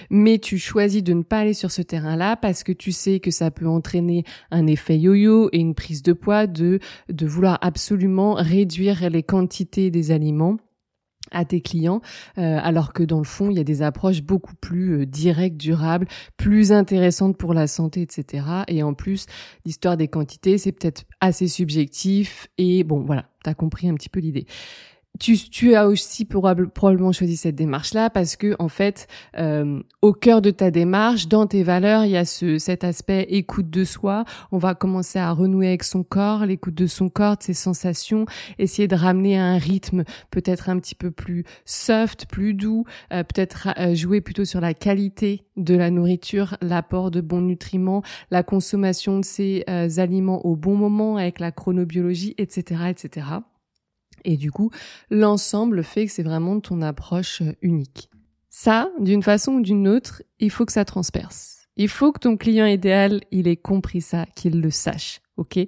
Mais 0.10 0.40
tu 0.40 0.58
choisis 0.58 1.04
de 1.04 1.14
ne 1.14 1.24
pas 1.24 1.40
aller 1.40 1.54
sur 1.54 1.72
ce 1.72 1.82
terrain-là 1.82 2.36
parce 2.36 2.64
que 2.64 2.72
tu 2.72 2.92
sais 2.92 3.20
que 3.20 3.32
ça 3.32 3.52
peut 3.52 3.68
entraîner 3.68 4.24
un 4.52 4.68
effet 4.68 4.98
yo-yo 4.98 5.50
et 5.52 5.60
une 5.60 5.76
prise 5.76 6.04
de 6.04 6.14
poids 6.14 6.48
de, 6.48 6.80
de 7.10 7.26
vouloir 7.26 7.58
absolument 7.62 8.36
réduire 8.36 9.10
les 9.10 9.24
quantités 9.24 9.92
des 9.92 10.12
aliments 10.12 10.58
à 11.32 11.46
tes 11.46 11.62
clients, 11.62 12.02
euh, 12.38 12.60
alors 12.62 12.94
que 12.94 13.04
dans 13.04 13.20
le 13.20 13.26
fond, 13.26 13.50
il 13.50 13.58
y 13.58 13.60
a 13.60 13.64
des 13.64 13.82
approches 13.82 14.22
beaucoup 14.22 14.56
plus 14.56 15.02
euh, 15.02 15.06
directes, 15.06 15.58
durables, 15.58 16.08
plus 16.38 16.72
intéressantes 16.72 17.38
pour 17.38 17.54
la 17.54 17.68
santé, 17.68 18.02
etc. 18.02 18.46
Et 18.68 18.84
en 18.84 18.94
plus, 18.94 19.26
l'histoire 19.66 19.98
des 19.98 20.08
quantités, 20.08 20.58
c'est 20.58 20.72
peut-être 20.72 21.04
assez 21.22 21.48
subjectif. 21.48 22.48
Et 22.58 22.84
bon, 22.84 23.02
voilà, 23.02 23.26
t'as 23.44 23.54
compris 23.54 23.90
un 23.90 23.96
petit 23.96 24.10
peu 24.10 24.20
l'idée 24.20 24.46
tu, 25.20 25.38
tu, 25.38 25.76
as 25.76 25.88
aussi 25.88 26.26
probablement 26.26 27.12
choisi 27.12 27.38
cette 27.38 27.56
démarche-là 27.56 28.10
parce 28.10 28.36
que 28.36 28.56
en 28.60 28.70
fait, 28.70 29.08
euh, 29.38 29.82
au 30.02 30.14
cœur 30.14 30.42
de 30.42 30.52
ta 30.52 30.72
démarche, 30.72 31.28
dans 31.28 31.48
tes 31.48 31.64
valeurs, 31.64 32.06
il 32.06 32.12
y 32.12 32.18
a 32.18 32.26
ce, 32.26 32.58
cet 32.58 32.84
aspect 32.84 33.28
écoute 33.30 33.70
de 33.70 33.84
soi. 33.84 34.26
On 34.52 34.58
va 34.58 34.76
commencer 34.76 35.20
à 35.20 35.32
renouer 35.32 35.68
avec 35.68 35.84
son 35.84 36.04
corps, 36.04 36.46
l'écoute 36.46 36.76
de 36.76 36.88
son 36.88 37.10
corps, 37.10 37.38
de 37.38 37.44
ses 37.44 37.54
sensations, 37.54 38.26
essayer 38.60 38.88
de 38.88 38.96
ramener 38.96 39.38
à 39.38 39.46
un 39.46 39.58
rythme 39.58 40.04
peut-être 40.32 40.70
un 40.70 40.80
petit 40.80 40.96
peu 40.96 41.12
plus 41.12 41.44
soft, 41.66 42.26
plus 42.28 42.54
doux, 42.54 42.86
euh, 43.14 43.24
peut-être 43.24 43.70
euh, 43.78 43.96
jouer 43.96 44.22
plutôt 44.22 44.46
sur 44.46 44.62
la 44.62 44.74
qualité 44.74 45.44
de 45.56 45.76
la 45.76 45.90
nourriture, 45.90 46.58
l'apport 46.62 47.12
de 47.12 47.22
bons 47.22 47.42
nutriments, 47.42 48.04
la 48.32 48.44
consommation 48.44 49.20
de 49.20 49.26
ces 49.26 49.64
aliments 49.98 50.46
au 50.46 50.56
bon 50.56 50.76
moment 50.76 51.18
avec 51.18 51.40
la 51.40 51.52
chronobiologie, 51.52 52.36
etc., 52.38 52.90
etc. 52.90 53.26
Et 54.28 54.36
du 54.36 54.52
coup, 54.52 54.70
l'ensemble 55.10 55.84
fait 55.84 56.06
que 56.06 56.12
c'est 56.12 56.22
vraiment 56.22 56.60
ton 56.60 56.82
approche 56.82 57.42
euh, 57.42 57.54
unique. 57.62 58.10
Ça, 58.50 58.90
d'une 59.00 59.24
façon 59.24 59.54
ou 59.54 59.62
d'une 59.62 59.88
autre, 59.88 60.22
il 60.40 60.52
faut 60.52 60.66
que 60.66 60.74
ça 60.74 60.84
transperce. 60.84 61.68
Il 61.78 61.88
faut 61.88 62.12
que 62.12 62.20
ton 62.20 62.36
client 62.36 62.66
idéal, 62.66 63.22
il 63.32 63.48
ait 63.48 63.56
compris 63.56 64.02
ça, 64.02 64.26
qu'il 64.36 64.60
le 64.60 64.70
sache, 64.70 65.22
ok? 65.38 65.60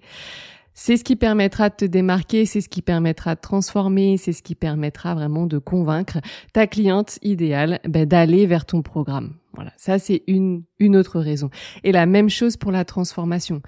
C'est 0.74 0.98
ce 0.98 1.04
qui 1.04 1.16
permettra 1.16 1.70
de 1.70 1.76
te 1.76 1.86
démarquer, 1.86 2.46
c'est 2.46 2.62
ce 2.62 2.70
qui 2.70 2.82
permettra 2.82 3.36
de 3.36 3.42
transformer, 3.42 4.18
c'est 4.18 4.34
ce 4.34 4.44
qui 4.44 4.56
permettra 4.56 5.14
vraiment 5.14 5.46
de 5.46 5.58
convaincre 5.58 6.20
ta 6.54 6.68
cliente 6.68 7.20
idéale 7.22 7.80
ben, 7.88 8.06
d'aller 8.06 8.46
vers 8.46 8.66
ton 8.66 8.82
programme. 8.82 9.36
Voilà, 9.54 9.74
ça 9.78 10.00
c'est 10.00 10.24
une 10.28 10.64
une 10.80 10.96
autre 10.96 11.20
raison. 11.20 11.50
Et 11.84 11.92
la 11.92 12.06
même 12.06 12.30
chose 12.30 12.56
pour 12.56 12.72
la 12.72 12.86
transformation. 12.86 13.62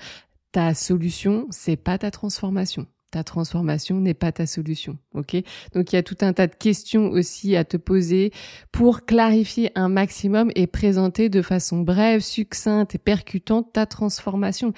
Ta 0.54 0.74
solution, 0.74 1.48
c'est 1.50 1.76
pas 1.76 1.98
ta 1.98 2.12
transformation 2.12 2.88
ta 3.12 3.24
transformation 3.24 4.00
n'est 4.00 4.14
pas 4.14 4.32
ta 4.32 4.46
solution. 4.46 4.98
Ok? 5.14 5.36
Donc 5.74 5.92
il 5.92 5.96
y 5.96 6.00
a 6.00 6.04
tout 6.04 6.18
un 6.22 6.34
tas 6.34 6.48
de 6.48 6.56
questions 6.56 7.10
aussi 7.10 7.56
à 7.56 7.66
te 7.66 7.78
poser 7.78 8.32
pour 8.72 9.06
clarifier 9.06 9.72
un 9.76 9.90
maximum 9.90 10.52
et 10.56 10.66
présenter 10.66 11.30
de 11.30 11.42
façon 11.42 11.82
brève, 11.82 12.22
succincte 12.22 12.96
et 12.96 12.98
percutante 12.98 13.74
ta 13.74 13.86
transformation. 13.86 14.74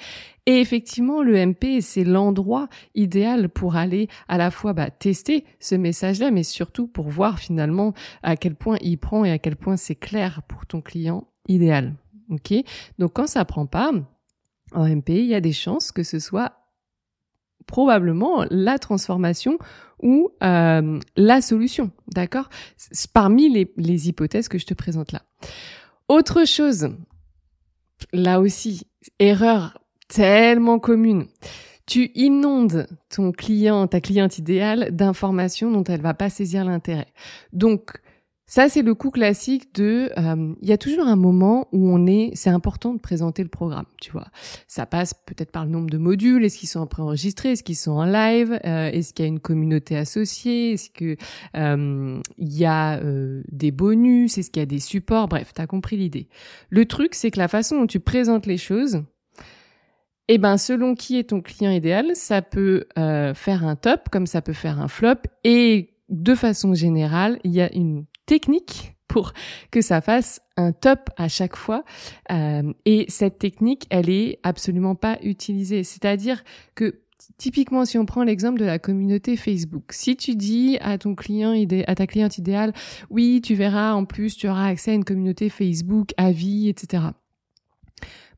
Et 0.46 0.60
effectivement, 0.60 1.22
le 1.22 1.46
MP, 1.46 1.80
c'est 1.80 2.04
l'endroit 2.04 2.68
idéal 2.94 3.48
pour 3.48 3.76
aller 3.76 4.08
à 4.28 4.36
la 4.36 4.50
fois 4.50 4.74
bah, 4.74 4.90
tester 4.90 5.44
ce 5.60 5.74
message-là, 5.74 6.30
mais 6.30 6.42
surtout 6.42 6.86
pour 6.86 7.08
voir 7.08 7.38
finalement 7.38 7.94
à 8.22 8.36
quel 8.36 8.54
point 8.54 8.76
il 8.82 8.98
prend 8.98 9.24
et 9.24 9.30
à 9.30 9.38
quel 9.38 9.56
point 9.56 9.76
c'est 9.76 9.94
clair 9.94 10.42
pour 10.48 10.66
ton 10.66 10.82
client 10.82 11.28
idéal. 11.48 11.94
Ok? 12.30 12.52
Donc 12.98 13.12
quand 13.14 13.26
ça 13.26 13.44
prend 13.44 13.66
pas, 13.66 13.92
en 14.72 14.88
MP, 14.88 15.10
il 15.10 15.26
y 15.26 15.34
a 15.34 15.40
des 15.40 15.52
chances 15.52 15.92
que 15.92 16.02
ce 16.02 16.18
soit 16.18 16.63
probablement 17.66 18.44
la 18.50 18.78
transformation 18.78 19.58
ou 20.02 20.30
euh, 20.42 20.98
la 21.16 21.40
solution, 21.40 21.90
d'accord? 22.08 22.48
Parmi 23.12 23.48
les, 23.48 23.72
les 23.76 24.08
hypothèses 24.08 24.48
que 24.48 24.58
je 24.58 24.66
te 24.66 24.74
présente 24.74 25.12
là. 25.12 25.22
Autre 26.08 26.46
chose, 26.46 26.88
là 28.12 28.40
aussi, 28.40 28.86
erreur 29.18 29.78
tellement 30.08 30.78
commune. 30.78 31.26
Tu 31.86 32.10
inondes 32.14 32.86
ton 33.10 33.32
client, 33.32 33.86
ta 33.86 34.00
cliente 34.00 34.38
idéale 34.38 34.90
d'informations 34.90 35.70
dont 35.70 35.84
elle 35.84 36.00
va 36.00 36.14
pas 36.14 36.30
saisir 36.30 36.64
l'intérêt. 36.64 37.08
Donc, 37.52 37.92
ça, 38.46 38.68
c'est 38.68 38.82
le 38.82 38.94
coup 38.94 39.10
classique 39.10 39.74
de, 39.74 40.10
euh, 40.18 40.54
il 40.60 40.68
y 40.68 40.72
a 40.72 40.76
toujours 40.76 41.06
un 41.06 41.16
moment 41.16 41.66
où 41.72 41.88
on 41.88 42.06
est, 42.06 42.32
c'est 42.34 42.50
important 42.50 42.92
de 42.92 43.00
présenter 43.00 43.42
le 43.42 43.48
programme, 43.48 43.86
tu 44.02 44.10
vois. 44.10 44.26
Ça 44.68 44.84
passe 44.84 45.14
peut-être 45.14 45.50
par 45.50 45.64
le 45.64 45.70
nombre 45.70 45.88
de 45.88 45.96
modules, 45.96 46.44
est-ce 46.44 46.58
qu'ils 46.58 46.68
sont 46.68 46.86
préenregistrés, 46.86 47.52
est-ce 47.52 47.62
qu'ils 47.62 47.76
sont 47.76 47.92
en 47.92 48.04
live, 48.04 48.52
euh, 48.66 48.90
est-ce 48.90 49.14
qu'il 49.14 49.24
y 49.24 49.26
a 49.26 49.28
une 49.28 49.40
communauté 49.40 49.96
associée, 49.96 50.72
est-ce 50.72 50.90
que 50.90 51.16
euh, 51.56 52.20
il 52.36 52.52
y 52.52 52.66
a 52.66 53.00
des 53.48 53.70
bonus, 53.70 54.36
est-ce 54.36 54.50
qu'il 54.50 54.60
y 54.60 54.62
a 54.62 54.66
des 54.66 54.78
supports, 54.78 55.28
bref, 55.28 55.52
t'as 55.54 55.66
compris 55.66 55.96
l'idée. 55.96 56.28
Le 56.68 56.84
truc, 56.84 57.14
c'est 57.14 57.30
que 57.30 57.38
la 57.38 57.48
façon 57.48 57.80
dont 57.80 57.86
tu 57.86 57.98
présentes 57.98 58.44
les 58.44 58.58
choses, 58.58 59.02
eh 60.28 60.38
ben, 60.38 60.58
selon 60.58 60.94
qui 60.94 61.18
est 61.18 61.30
ton 61.30 61.40
client 61.40 61.70
idéal, 61.70 62.14
ça 62.14 62.42
peut 62.42 62.84
faire 62.94 63.64
un 63.64 63.76
top, 63.76 64.10
comme 64.10 64.26
ça 64.26 64.42
peut 64.42 64.52
faire 64.52 64.80
un 64.80 64.88
flop, 64.88 65.22
et 65.44 65.94
de 66.10 66.34
façon 66.34 66.74
générale, 66.74 67.40
il 67.44 67.52
y 67.52 67.62
a 67.62 67.72
une 67.74 68.04
technique 68.26 68.94
pour 69.08 69.32
que 69.70 69.80
ça 69.80 70.00
fasse 70.00 70.40
un 70.56 70.72
top 70.72 71.10
à 71.16 71.28
chaque 71.28 71.56
fois. 71.56 71.84
Euh, 72.32 72.72
et 72.84 73.06
cette 73.08 73.38
technique, 73.38 73.86
elle 73.90 74.10
est 74.10 74.40
absolument 74.42 74.94
pas 74.94 75.18
utilisée. 75.22 75.84
C'est-à-dire 75.84 76.42
que 76.74 77.00
typiquement, 77.38 77.84
si 77.84 77.98
on 77.98 78.06
prend 78.06 78.24
l'exemple 78.24 78.58
de 78.58 78.64
la 78.64 78.78
communauté 78.78 79.36
Facebook, 79.36 79.92
si 79.92 80.16
tu 80.16 80.34
dis 80.34 80.78
à 80.80 80.98
ton 80.98 81.14
client 81.14 81.52
idé 81.52 81.84
à 81.86 81.94
ta 81.94 82.06
cliente 82.06 82.38
idéale, 82.38 82.72
oui, 83.10 83.40
tu 83.42 83.54
verras, 83.54 83.92
en 83.92 84.04
plus, 84.04 84.36
tu 84.36 84.48
auras 84.48 84.66
accès 84.66 84.90
à 84.90 84.94
une 84.94 85.04
communauté 85.04 85.48
Facebook 85.48 86.10
à 86.16 86.32
vie, 86.32 86.68
etc. 86.68 87.04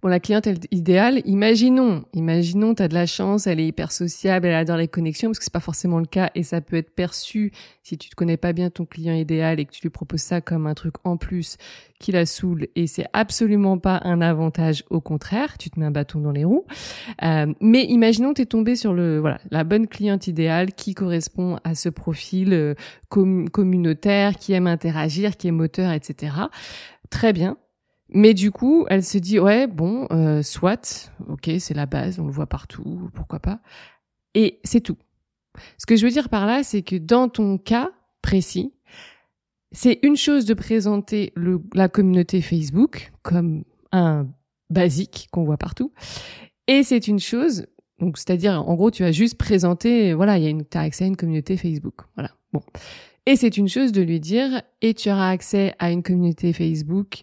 Bon, 0.03 0.09
la 0.09 0.21
cliente 0.21 0.49
idéale, 0.71 1.23
imaginons, 1.25 2.05
imaginons, 2.12 2.75
tu 2.75 2.83
as 2.83 2.88
de 2.88 2.95
la 2.95 3.07
chance, 3.07 3.47
elle 3.47 3.61
est 3.61 3.67
hyper 3.67 3.93
sociable, 3.93 4.47
elle 4.47 4.55
adore 4.55 4.76
les 4.76 4.88
connexions, 4.88 5.31
parce 5.31 5.38
que 5.38 5.45
c'est 5.45 5.53
pas 5.53 5.61
forcément 5.61 5.99
le 5.99 6.07
cas, 6.07 6.31
et 6.35 6.43
ça 6.43 6.61
peut 6.61 6.76
être 6.76 6.95
perçu 6.95 7.53
si 7.83 7.97
tu 7.97 8.11
ne 8.11 8.15
connais 8.15 8.37
pas 8.37 8.53
bien 8.53 8.69
ton 8.69 8.85
client 8.85 9.15
idéal 9.15 9.59
et 9.59 9.65
que 9.65 9.73
tu 9.73 9.83
lui 9.83 9.91
proposes 9.91 10.21
ça 10.21 10.41
comme 10.41 10.67
un 10.67 10.75
truc 10.75 10.95
en 11.05 11.17
plus 11.17 11.57
qui 11.99 12.12
la 12.12 12.26
saoule, 12.26 12.69
et 12.76 12.87
c'est 12.87 13.07
absolument 13.15 13.79
pas 13.79 14.00
un 14.05 14.21
avantage, 14.21 14.85
au 14.91 15.00
contraire, 15.00 15.57
tu 15.57 15.71
te 15.71 15.81
mets 15.81 15.87
un 15.87 15.91
bâton 15.91 16.21
dans 16.21 16.33
les 16.33 16.45
roues. 16.45 16.67
Euh, 17.23 17.53
mais 17.61 17.85
imaginons, 17.85 18.35
tu 18.35 18.43
es 18.43 18.47
tombé 18.47 18.76
sur 18.76 18.93
le 18.93 19.19
voilà 19.19 19.38
la 19.50 19.65
bonne 19.65 19.87
cliente 19.87 20.26
idéale 20.26 20.73
qui 20.73 20.95
correspond 20.95 21.59
à 21.65 21.75
ce 21.75 21.88
profil 21.88 22.53
euh, 22.53 22.75
communautaire, 23.09 24.37
qui 24.37 24.53
aime 24.53 24.67
interagir, 24.67 25.37
qui 25.37 25.49
est 25.49 25.53
moteur, 25.53 25.93
etc. 25.93 26.35
Très 27.09 27.33
bien, 27.33 27.57
mais 28.09 28.35
du 28.35 28.51
coup, 28.51 28.87
elle 28.89 29.05
se 29.05 29.19
dit 29.19 29.39
ouais 29.39 29.67
bon, 29.67 30.07
euh, 30.11 30.43
soit, 30.43 31.13
ok, 31.29 31.51
c'est 31.59 31.75
la 31.75 31.87
base, 31.87 32.19
on 32.21 32.27
le 32.27 32.33
voit 32.33 32.47
partout, 32.47 33.11
pourquoi 33.15 33.41
pas. 33.41 33.61
Et 34.35 34.61
c'est 34.65 34.81
tout. 34.81 34.99
Ce 35.79 35.87
que 35.87 35.97
je 35.97 36.05
veux 36.05 36.13
dire 36.13 36.29
par 36.29 36.47
là, 36.47 36.63
c'est 36.63 36.83
que 36.83 36.97
dans 36.97 37.29
ton 37.29 37.59
cas 37.59 37.91
précis, 38.23 38.73
c'est 39.73 39.99
une 40.03 40.17
chose 40.17 40.45
de 40.45 40.55
présenter 40.55 41.33
le, 41.35 41.61
la 41.75 41.89
communauté 41.89 42.41
Facebook 42.43 43.13
comme 43.23 43.65
un 43.93 44.29
basique 44.71 45.29
qu'on 45.33 45.45
voit 45.45 45.57
partout, 45.59 45.93
et 46.67 46.83
c'est 46.83 47.09
une 47.09 47.21
chose 47.21 47.67
Donc, 47.99 48.19
c'est-à-dire, 48.19 48.63
en 48.69 48.75
gros, 48.75 48.91
tu 48.91 49.03
vas 49.05 49.13
juste 49.13 49.39
présenter, 49.39 50.13
voilà, 50.13 50.37
il 50.37 50.45
y 50.45 50.47
a 50.47 50.51
une, 50.51 50.65
as 50.75 50.81
accès 50.81 51.05
à 51.05 51.07
une 51.07 51.17
communauté 51.17 51.57
Facebook. 51.57 51.95
Voilà. 52.15 52.31
Bon. 52.53 52.61
Et 53.25 53.37
c'est 53.37 53.57
une 53.57 53.69
chose 53.69 53.91
de 53.93 54.03
lui 54.03 54.21
dire, 54.21 54.63
et 54.83 54.95
tu 54.95 55.11
auras 55.11 55.31
accès 55.31 55.75
à 55.79 55.91
une 55.91 56.03
communauté 56.03 56.53
Facebook 56.53 57.23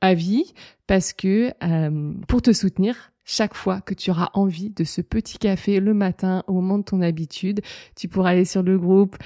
à 0.00 0.14
vie, 0.14 0.54
parce 0.86 1.12
que 1.12 1.52
euh, 1.62 2.12
pour 2.28 2.42
te 2.42 2.52
soutenir, 2.52 3.12
chaque 3.24 3.54
fois 3.54 3.80
que 3.80 3.94
tu 3.94 4.10
auras 4.10 4.30
envie 4.34 4.70
de 4.70 4.84
ce 4.84 5.00
petit 5.00 5.38
café 5.38 5.80
le 5.80 5.94
matin 5.94 6.44
au 6.46 6.52
moment 6.52 6.78
de 6.78 6.84
ton 6.84 7.00
habitude, 7.00 7.62
tu 7.96 8.08
pourras 8.08 8.30
aller 8.30 8.44
sur 8.44 8.62
le 8.62 8.78
groupe 8.78 9.16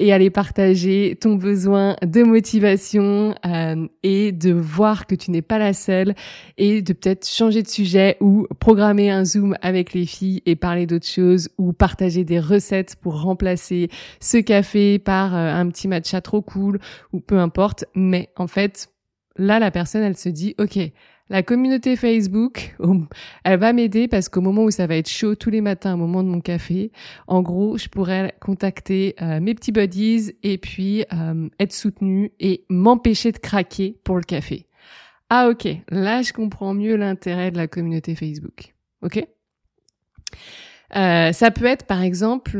et 0.00 0.12
aller 0.12 0.30
partager 0.30 1.18
ton 1.20 1.34
besoin 1.34 1.96
de 2.02 2.22
motivation 2.22 3.34
euh, 3.44 3.86
et 4.02 4.32
de 4.32 4.50
voir 4.50 5.06
que 5.06 5.14
tu 5.14 5.30
n'es 5.30 5.42
pas 5.42 5.58
la 5.58 5.74
seule 5.74 6.14
et 6.56 6.80
de 6.80 6.92
peut-être 6.94 7.28
changer 7.28 7.62
de 7.62 7.68
sujet 7.68 8.16
ou 8.20 8.46
programmer 8.60 9.10
un 9.10 9.24
zoom 9.24 9.56
avec 9.60 9.92
les 9.92 10.06
filles 10.06 10.42
et 10.46 10.56
parler 10.56 10.86
d'autres 10.86 11.06
choses 11.06 11.50
ou 11.58 11.74
partager 11.74 12.24
des 12.24 12.40
recettes 12.40 12.96
pour 12.96 13.20
remplacer 13.20 13.90
ce 14.20 14.38
café 14.38 14.98
par 14.98 15.36
euh, 15.36 15.52
un 15.52 15.68
petit 15.68 15.86
matcha 15.86 16.22
trop 16.22 16.40
cool 16.40 16.80
ou 17.12 17.20
peu 17.20 17.38
importe. 17.38 17.84
Mais 17.94 18.30
en 18.36 18.46
fait, 18.46 18.89
là, 19.36 19.58
la 19.58 19.70
personne, 19.70 20.02
elle 20.02 20.16
se 20.16 20.28
dit, 20.28 20.54
OK, 20.58 20.78
la 21.30 21.44
communauté 21.44 21.94
Facebook, 21.94 22.76
elle 23.44 23.60
va 23.60 23.72
m'aider 23.72 24.08
parce 24.08 24.28
qu'au 24.28 24.40
moment 24.40 24.64
où 24.64 24.70
ça 24.70 24.88
va 24.88 24.96
être 24.96 25.08
chaud 25.08 25.36
tous 25.36 25.50
les 25.50 25.60
matins 25.60 25.94
au 25.94 25.96
moment 25.96 26.24
de 26.24 26.28
mon 26.28 26.40
café, 26.40 26.90
en 27.28 27.40
gros, 27.40 27.78
je 27.78 27.88
pourrais 27.88 28.34
contacter 28.40 29.14
euh, 29.22 29.40
mes 29.40 29.54
petits 29.54 29.70
buddies 29.70 30.32
et 30.42 30.58
puis 30.58 31.04
euh, 31.12 31.48
être 31.60 31.72
soutenue 31.72 32.32
et 32.40 32.64
m'empêcher 32.68 33.30
de 33.30 33.38
craquer 33.38 33.96
pour 34.02 34.16
le 34.16 34.22
café. 34.22 34.66
Ah 35.28 35.48
ok, 35.48 35.68
là 35.90 36.22
je 36.22 36.32
comprends 36.32 36.74
mieux 36.74 36.96
l'intérêt 36.96 37.52
de 37.52 37.56
la 37.56 37.68
communauté 37.68 38.16
Facebook. 38.16 38.74
Ok? 39.02 39.24
Euh, 40.96 41.32
Ça 41.32 41.50
peut 41.52 41.66
être 41.66 41.86
par 41.86 42.02
exemple, 42.02 42.58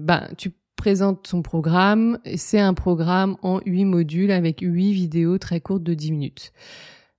ben 0.00 0.26
tu 0.38 0.50
présentes 0.76 1.28
ton 1.28 1.42
programme, 1.42 2.18
c'est 2.36 2.60
un 2.60 2.74
programme 2.74 3.36
en 3.42 3.60
huit 3.64 3.84
modules 3.84 4.30
avec 4.30 4.60
huit 4.60 4.92
vidéos 4.92 5.38
très 5.38 5.60
courtes 5.60 5.82
de 5.82 5.94
10 5.94 6.12
minutes. 6.12 6.52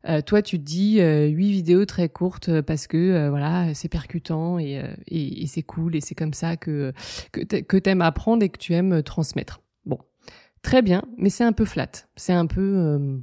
Euh, 0.07 0.21
toi, 0.21 0.41
tu 0.41 0.57
te 0.57 0.63
dis 0.63 1.01
euh, 1.01 1.27
huit 1.27 1.51
vidéos 1.51 1.85
très 1.85 2.07
courtes 2.07 2.49
euh, 2.49 2.61
parce 2.61 2.87
que 2.87 3.29
voilà, 3.29 3.73
c'est 3.73 3.89
percutant 3.89 4.57
et, 4.59 4.81
et, 5.07 5.43
et 5.43 5.47
c'est 5.47 5.63
cool 5.63 5.95
et 5.95 6.01
c'est 6.01 6.15
comme 6.15 6.33
ça 6.33 6.55
que 6.55 6.93
que 7.31 7.77
t'aimes 7.77 8.01
apprendre 8.01 8.43
et 8.43 8.49
que 8.49 8.57
tu 8.57 8.73
aimes 8.73 9.03
transmettre. 9.03 9.61
Bon, 9.85 9.99
très 10.61 10.81
bien, 10.81 11.03
mais 11.17 11.29
c'est 11.29 11.43
un 11.43 11.53
peu 11.53 11.65
flat. 11.65 11.91
C'est 12.15 12.33
un 12.33 12.45
peu 12.45 13.19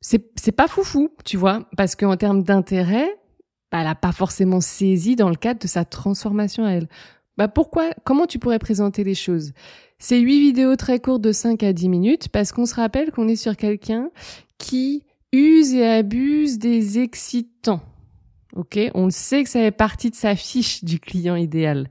c'est 0.00 0.30
c'est 0.36 0.52
pas 0.52 0.68
foufou, 0.68 1.10
tu 1.24 1.36
vois, 1.36 1.68
parce 1.76 1.96
qu'en 1.96 2.16
termes 2.16 2.42
d'intérêt, 2.42 3.08
bah, 3.72 3.78
elle 3.80 3.86
a 3.86 3.94
pas 3.94 4.12
forcément 4.12 4.60
saisi 4.60 5.16
dans 5.16 5.28
le 5.28 5.36
cadre 5.36 5.60
de 5.60 5.66
sa 5.66 5.84
transformation 5.84 6.64
à 6.64 6.72
elle. 6.72 6.88
Bah 7.36 7.48
pourquoi 7.48 7.90
Comment 8.04 8.26
tu 8.26 8.38
pourrais 8.38 8.58
présenter 8.58 9.04
les 9.04 9.14
choses? 9.14 9.52
C'est 9.98 10.18
huit 10.18 10.40
vidéos 10.40 10.76
très 10.76 10.98
courtes 10.98 11.22
de 11.22 11.32
5 11.32 11.62
à 11.62 11.72
10 11.72 11.88
minutes 11.88 12.28
parce 12.28 12.52
qu'on 12.52 12.66
se 12.66 12.74
rappelle 12.74 13.10
qu'on 13.10 13.28
est 13.28 13.36
sur 13.36 13.56
quelqu'un 13.56 14.10
qui 14.58 15.04
use 15.32 15.74
et 15.74 15.86
abuse 15.86 16.58
des 16.58 16.98
excitants. 16.98 17.82
Ok, 18.56 18.78
on 18.94 19.10
sait 19.10 19.44
que 19.44 19.50
ça 19.50 19.60
fait 19.60 19.70
partie 19.70 20.10
de 20.10 20.16
sa 20.16 20.34
fiche 20.34 20.82
du 20.82 20.98
client 20.98 21.36
idéal, 21.36 21.88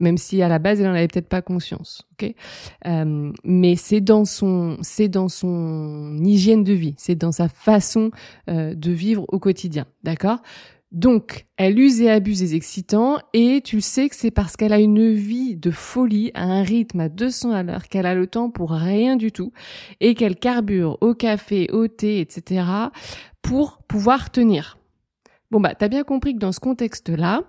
même 0.00 0.16
si 0.16 0.40
à 0.40 0.48
la 0.48 0.58
base 0.58 0.80
elle 0.80 0.86
en 0.86 0.94
avait 0.94 1.08
peut-être 1.08 1.28
pas 1.28 1.42
conscience. 1.42 2.02
Ok, 2.12 2.34
euh, 2.86 3.32
mais 3.44 3.76
c'est 3.76 4.00
dans 4.00 4.24
son, 4.24 4.78
c'est 4.80 5.08
dans 5.08 5.28
son 5.28 6.16
hygiène 6.22 6.64
de 6.64 6.72
vie, 6.72 6.94
c'est 6.96 7.14
dans 7.14 7.32
sa 7.32 7.48
façon 7.48 8.10
euh, 8.48 8.74
de 8.74 8.90
vivre 8.90 9.26
au 9.28 9.38
quotidien. 9.38 9.84
D'accord? 10.02 10.38
Donc, 10.90 11.46
elle 11.58 11.78
use 11.78 12.00
et 12.00 12.10
abuse 12.10 12.38
des 12.38 12.54
excitants 12.54 13.18
et 13.34 13.60
tu 13.62 13.82
sais 13.82 14.08
que 14.08 14.16
c'est 14.16 14.30
parce 14.30 14.56
qu'elle 14.56 14.72
a 14.72 14.80
une 14.80 15.12
vie 15.12 15.54
de 15.54 15.70
folie 15.70 16.30
à 16.32 16.44
un 16.44 16.62
rythme 16.62 17.00
à 17.00 17.08
200 17.10 17.52
à 17.52 17.62
l'heure 17.62 17.88
qu'elle 17.88 18.06
a 18.06 18.14
le 18.14 18.26
temps 18.26 18.50
pour 18.50 18.70
rien 18.70 19.16
du 19.16 19.30
tout 19.30 19.52
et 20.00 20.14
qu'elle 20.14 20.36
carbure 20.36 20.96
au 21.02 21.14
café, 21.14 21.70
au 21.72 21.88
thé, 21.88 22.20
etc. 22.20 22.64
pour 23.42 23.82
pouvoir 23.86 24.30
tenir. 24.30 24.78
Bon 25.50 25.60
bah, 25.60 25.74
t'as 25.74 25.88
bien 25.88 26.04
compris 26.04 26.32
que 26.32 26.38
dans 26.38 26.52
ce 26.52 26.60
contexte-là, 26.60 27.42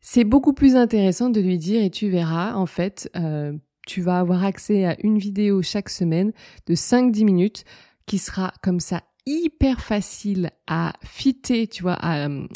c'est 0.00 0.24
beaucoup 0.24 0.52
plus 0.52 0.74
intéressant 0.74 1.30
de 1.30 1.40
lui 1.40 1.58
dire 1.58 1.82
et 1.82 1.90
tu 1.90 2.08
verras, 2.08 2.54
en 2.54 2.66
fait, 2.66 3.08
euh, 3.16 3.52
tu 3.86 4.00
vas 4.00 4.18
avoir 4.18 4.44
accès 4.44 4.84
à 4.84 4.96
une 5.04 5.18
vidéo 5.18 5.62
chaque 5.62 5.88
semaine 5.88 6.32
de 6.66 6.74
5-10 6.74 7.24
minutes 7.24 7.64
qui 8.06 8.18
sera 8.18 8.52
comme 8.62 8.80
ça 8.80 9.02
hyper 9.26 9.80
facile 9.80 10.50
à 10.66 10.92
fitter, 11.02 11.66
tu 11.66 11.82
vois, 11.82 11.94
à 11.94 12.28
euh, 12.28 12.46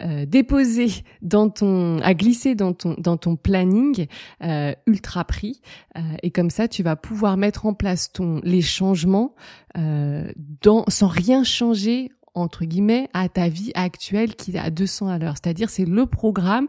euh, 0.00 0.26
déposer 0.26 0.88
dans 1.22 1.50
ton, 1.50 1.98
à 1.98 2.14
glisser 2.14 2.54
dans 2.54 2.72
ton 2.72 2.94
dans 2.98 3.16
ton 3.16 3.36
planning 3.36 4.06
euh, 4.42 4.72
ultra 4.86 5.24
pris. 5.24 5.60
et 6.22 6.30
comme 6.30 6.50
ça, 6.50 6.68
tu 6.68 6.82
vas 6.82 6.96
pouvoir 6.96 7.36
mettre 7.36 7.66
en 7.66 7.74
place 7.74 8.12
ton 8.12 8.40
les 8.44 8.62
changements 8.62 9.34
sans 9.76 11.08
rien 11.08 11.44
changer 11.44 12.10
entre 12.34 12.64
guillemets 12.64 13.08
à 13.12 13.28
ta 13.28 13.48
vie 13.48 13.72
actuelle 13.74 14.36
qui 14.36 14.52
est 14.52 14.58
à 14.58 14.70
200 14.70 15.08
à 15.08 15.18
l'heure. 15.18 15.34
C'est-à-dire, 15.42 15.70
c'est 15.70 15.84
le 15.84 16.06
programme 16.06 16.68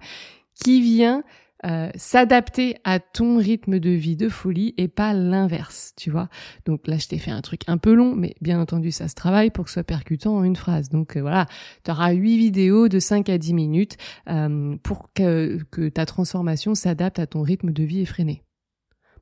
qui 0.56 0.82
vient 0.82 1.23
euh, 1.63 1.91
s'adapter 1.95 2.76
à 2.84 3.00
ton 3.00 3.38
rythme 3.38 3.80
de 3.80 3.91
vie 3.91 4.15
de 4.15 4.30
folie 4.30 4.74
et 4.78 4.88
pas 4.88 5.13
l'inverse, 5.13 5.93
tu 5.95 6.10
vois. 6.10 6.28
Donc 6.65 6.88
là, 6.88 6.97
je 6.97 7.08
t'ai 7.08 7.19
fait 7.19 7.30
un 7.30 7.41
truc 7.41 7.62
un 7.67 7.78
peu 7.78 7.93
long, 7.93 8.15
mais 8.15 8.34
bien 8.41 8.60
entendu, 8.60 8.91
ça 8.91 9.08
se 9.08 9.13
travaille 9.13 9.52
pour 9.52 9.65
que 9.65 9.69
ce 9.69 9.76
soit 9.76 9.84
percutant 9.84 10.38
en 10.38 10.43
une 10.43 10.56
phrase. 10.56 10.89
Donc 10.89 11.17
euh, 11.17 11.21
voilà, 11.21 11.45
tu 11.84 11.91
auras 11.91 12.13
huit 12.13 12.38
vidéos 12.38 12.88
de 12.88 13.00
5 13.00 13.30
à 13.30 13.38
10 13.38 13.54
minutes 13.54 13.97
euh, 14.28 14.76
pour 14.82 15.13
que, 15.13 15.60
que 15.69 15.88
ta 15.89 16.08
transformation 16.08 16.74
s'adapte 16.74 17.19
à 17.19 17.28
ton 17.28 17.43
rythme 17.43 17.71
de 17.71 17.84
vie 17.84 18.02
effréné. 18.02 18.41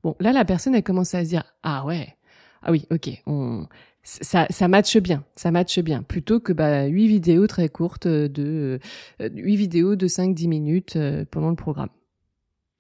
Bon, 0.02 0.16
là, 0.22 0.32
la 0.32 0.46
personne, 0.46 0.76
elle 0.76 0.84
commence 0.84 1.14
à 1.14 1.26
se 1.26 1.30
dire, 1.30 1.44
ah 1.64 1.86
ouais, 1.86 2.16
ah 2.62 2.72
oui, 2.72 2.86
ok, 2.90 3.22
on, 3.26 3.68
ça, 4.04 4.48
ça 4.50 4.70
matche 4.70 4.98
bien, 4.98 5.26
ça 5.36 5.52
matche 5.52 5.80
bien, 5.80 6.04
plutôt 6.04 6.40
que 6.40 6.54
bah, 6.54 6.86
8 6.86 7.08
vidéos 7.08 7.48
très 7.48 7.68
courtes 7.68 8.08
de 8.08 8.80
euh, 9.22 9.30
8 9.34 9.56
vidéos 9.58 9.96
de 9.98 10.08
5-10 10.08 10.48
minutes 10.48 10.98
pendant 11.32 11.50
le 11.50 11.58
programme 11.58 11.90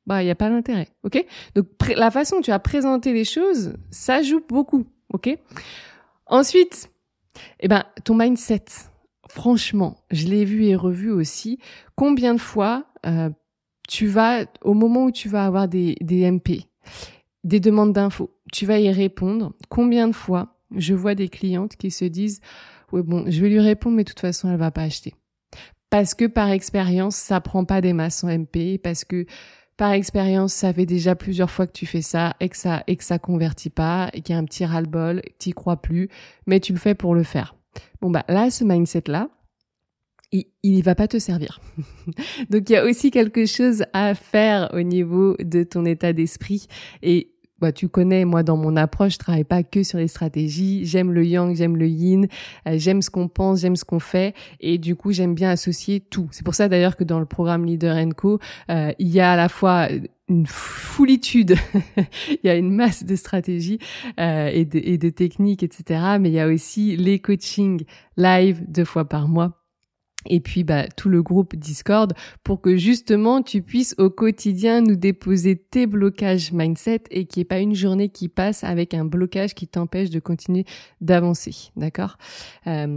bah 0.09 0.23
il 0.23 0.25
y 0.27 0.31
a 0.31 0.35
pas 0.35 0.49
d'intérêt, 0.49 0.87
ok? 1.03 1.23
Donc 1.53 1.67
la 1.95 2.09
façon 2.09 2.37
dont 2.37 2.41
tu 2.41 2.51
as 2.51 2.57
présenté 2.57 3.13
les 3.13 3.25
choses, 3.25 3.73
ça 3.91 4.23
joue 4.23 4.41
beaucoup, 4.49 4.87
ok? 5.13 5.37
Ensuite, 6.25 6.89
eh 7.59 7.67
ben 7.67 7.85
ton 8.03 8.15
mindset. 8.15 8.65
Franchement, 9.29 9.97
je 10.09 10.25
l'ai 10.25 10.45
vu 10.45 10.65
et 10.65 10.75
revu 10.75 11.11
aussi. 11.11 11.59
Combien 11.95 12.33
de 12.33 12.39
fois 12.39 12.85
euh, 13.05 13.29
tu 13.87 14.07
vas 14.07 14.45
au 14.63 14.73
moment 14.73 15.05
où 15.05 15.11
tu 15.11 15.29
vas 15.29 15.45
avoir 15.45 15.67
des, 15.67 15.95
MP, 16.01 16.65
des 17.43 17.59
demandes 17.59 17.93
d'infos, 17.93 18.31
tu 18.51 18.65
vas 18.65 18.79
y 18.79 18.91
répondre. 18.91 19.53
Combien 19.69 20.07
de 20.07 20.15
fois 20.15 20.57
je 20.75 20.95
vois 20.95 21.13
des 21.13 21.29
clientes 21.29 21.75
qui 21.75 21.91
se 21.91 22.05
disent 22.05 22.41
ouais 22.91 23.03
bon, 23.03 23.25
je 23.27 23.39
vais 23.39 23.49
lui 23.49 23.59
répondre, 23.59 23.95
mais 23.95 24.03
de 24.03 24.09
toute 24.09 24.21
façon 24.21 24.49
elle 24.49 24.57
va 24.57 24.71
pas 24.71 24.81
acheter 24.81 25.13
parce 25.89 26.13
que 26.13 26.25
par 26.25 26.49
expérience, 26.49 27.15
ça 27.15 27.41
prend 27.41 27.65
pas 27.65 27.81
des 27.81 27.93
masses 27.93 28.23
en 28.23 28.27
MP, 28.27 28.79
parce 28.81 29.05
que 29.05 29.25
par 29.79 29.93
expérience, 29.93 30.51
ça 30.51 30.73
fait 30.73 30.85
déjà 30.85 31.15
plusieurs 31.15 31.49
fois 31.49 31.65
que 31.65 31.71
tu 31.71 31.85
fais 31.85 32.01
ça 32.01 32.35
et 32.41 32.49
que 32.49 32.57
ça 32.57 32.83
et 32.87 32.97
que 32.97 33.03
ça 33.05 33.17
convertit 33.17 33.69
pas 33.69 34.09
et 34.11 34.19
qu'il 34.19 34.35
y 34.35 34.37
a 34.37 34.39
un 34.41 34.43
petit 34.43 34.65
ras-le-bol, 34.65 35.21
t'y 35.37 35.53
crois 35.53 35.77
plus, 35.77 36.09
mais 36.47 36.59
tu 36.59 36.73
le 36.73 36.79
fais 36.79 36.95
pour 36.95 37.15
le 37.15 37.23
faire. 37.23 37.55
Bon 38.01 38.11
bah 38.11 38.25
là, 38.27 38.51
ce 38.51 38.65
mindset 38.65 39.03
là, 39.07 39.29
il, 40.33 40.47
il 40.63 40.83
va 40.83 40.95
pas 40.95 41.07
te 41.07 41.17
servir. 41.17 41.61
Donc 42.49 42.69
il 42.69 42.73
y 42.73 42.75
a 42.75 42.83
aussi 42.83 43.09
quelque 43.09 43.45
chose 43.45 43.85
à 43.93 44.15
faire 44.15 44.69
au 44.73 44.81
niveau 44.81 45.37
de 45.39 45.63
ton 45.63 45.85
état 45.85 46.11
d'esprit 46.11 46.67
et 47.01 47.31
bah, 47.61 47.71
tu 47.71 47.89
connais, 47.89 48.25
moi, 48.25 48.43
dans 48.43 48.57
mon 48.57 48.75
approche, 48.75 49.13
je 49.13 49.19
travaille 49.19 49.43
pas 49.43 49.63
que 49.63 49.83
sur 49.83 49.97
les 49.97 50.07
stratégies. 50.07 50.85
J'aime 50.85 51.11
le 51.11 51.25
yang, 51.25 51.55
j'aime 51.55 51.77
le 51.77 51.87
yin, 51.87 52.27
euh, 52.67 52.75
j'aime 52.77 53.01
ce 53.01 53.09
qu'on 53.09 53.27
pense, 53.27 53.61
j'aime 53.61 53.75
ce 53.75 53.85
qu'on 53.85 53.99
fait, 53.99 54.33
et 54.59 54.77
du 54.77 54.95
coup, 54.95 55.11
j'aime 55.11 55.35
bien 55.35 55.49
associer 55.49 55.99
tout. 55.99 56.27
C'est 56.31 56.43
pour 56.43 56.55
ça 56.55 56.69
d'ailleurs 56.69 56.95
que 56.95 57.03
dans 57.03 57.19
le 57.19 57.25
programme 57.25 57.65
Leader 57.65 57.95
Co, 58.15 58.39
euh, 58.69 58.91
il 58.99 59.09
y 59.09 59.19
a 59.19 59.31
à 59.33 59.35
la 59.35 59.49
fois 59.49 59.87
une 60.29 60.45
foulitude, 60.45 61.55
il 62.29 62.39
y 62.43 62.49
a 62.49 62.55
une 62.55 62.71
masse 62.71 63.03
de 63.03 63.15
stratégies 63.15 63.79
euh, 64.19 64.49
et 64.53 64.65
de 64.65 65.09
techniques, 65.09 65.63
etc. 65.63 66.17
Mais 66.19 66.29
il 66.29 66.33
y 66.33 66.39
a 66.39 66.47
aussi 66.47 66.95
les 66.95 67.19
coachings 67.19 67.83
live 68.15 68.63
deux 68.67 68.85
fois 68.85 69.05
par 69.05 69.27
mois 69.27 69.58
et 70.25 70.39
puis 70.39 70.63
bah, 70.63 70.87
tout 70.89 71.09
le 71.09 71.23
groupe 71.23 71.55
Discord 71.55 72.13
pour 72.43 72.61
que 72.61 72.75
justement 72.75 73.41
tu 73.41 73.61
puisses 73.61 73.95
au 73.97 74.09
quotidien 74.09 74.81
nous 74.81 74.95
déposer 74.95 75.55
tes 75.55 75.87
blocages 75.87 76.51
mindset 76.51 77.03
et 77.09 77.25
qu'il 77.25 77.39
n'y 77.39 77.41
ait 77.43 77.45
pas 77.45 77.59
une 77.59 77.75
journée 77.75 78.09
qui 78.09 78.27
passe 78.27 78.63
avec 78.63 78.93
un 78.93 79.05
blocage 79.05 79.55
qui 79.55 79.67
t'empêche 79.67 80.09
de 80.09 80.19
continuer 80.19 80.65
d'avancer, 80.99 81.71
d'accord? 81.77 82.17
Euh, 82.67 82.87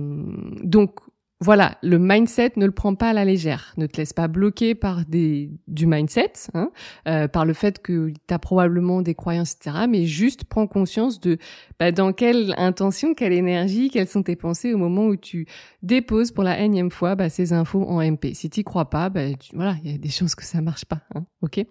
Donc 0.65 0.99
voilà, 1.43 1.77
le 1.83 1.99
mindset 1.99 2.53
ne 2.55 2.67
le 2.67 2.71
prend 2.71 2.95
pas 2.95 3.11
à 3.11 3.13
la 3.13 3.25
légère. 3.25 3.75
Ne 3.77 3.87
te 3.87 3.97
laisse 3.97 4.13
pas 4.13 4.29
bloquer 4.29 4.77
par 4.77 5.01
du 5.09 5.87
mindset, 5.87 6.33
hein, 6.55 6.71
euh, 7.09 7.27
par 7.27 7.45
le 7.45 7.53
fait 7.53 7.83
que 7.83 8.11
tu 8.29 8.35
as 8.35 8.39
probablement 8.39 9.03
des 9.03 9.17
croyances, 9.17 9.55
etc. 9.55 9.87
Mais 9.89 10.07
juste 10.07 10.45
prends 10.45 10.69
conscience 10.69 11.19
de 11.19 11.39
bah, 11.81 11.91
dans 11.91 12.13
quelle 12.13 12.55
intention, 12.59 13.15
quelle 13.15 13.33
énergie, 13.33 13.91
quelles 13.91 14.07
sont 14.07 14.23
tes 14.23 14.37
pensées 14.37 14.73
au 14.73 14.79
moment 14.79 15.07
où 15.07 15.17
tu 15.17 15.47
déposes 15.83 16.31
pour 16.31 16.45
la 16.45 16.61
énième 16.61 16.93
fois 16.93 17.17
bah, 17.17 17.29
ces 17.29 17.53
infos 17.53 17.83
en 17.89 18.01
MP. 18.01 18.35
Si 18.35 18.49
tu 18.49 18.63
crois 18.63 18.89
pas, 18.89 19.11
bah, 19.11 19.23
voilà, 19.53 19.75
il 19.83 19.91
y 19.91 19.95
a 19.95 19.99
des 19.99 20.11
chances 20.11 20.37
que 20.37 20.45
ça 20.45 20.61
marche 20.61 20.85
pas. 20.85 21.01
Hein, 21.17 21.25
ok? 21.41 21.67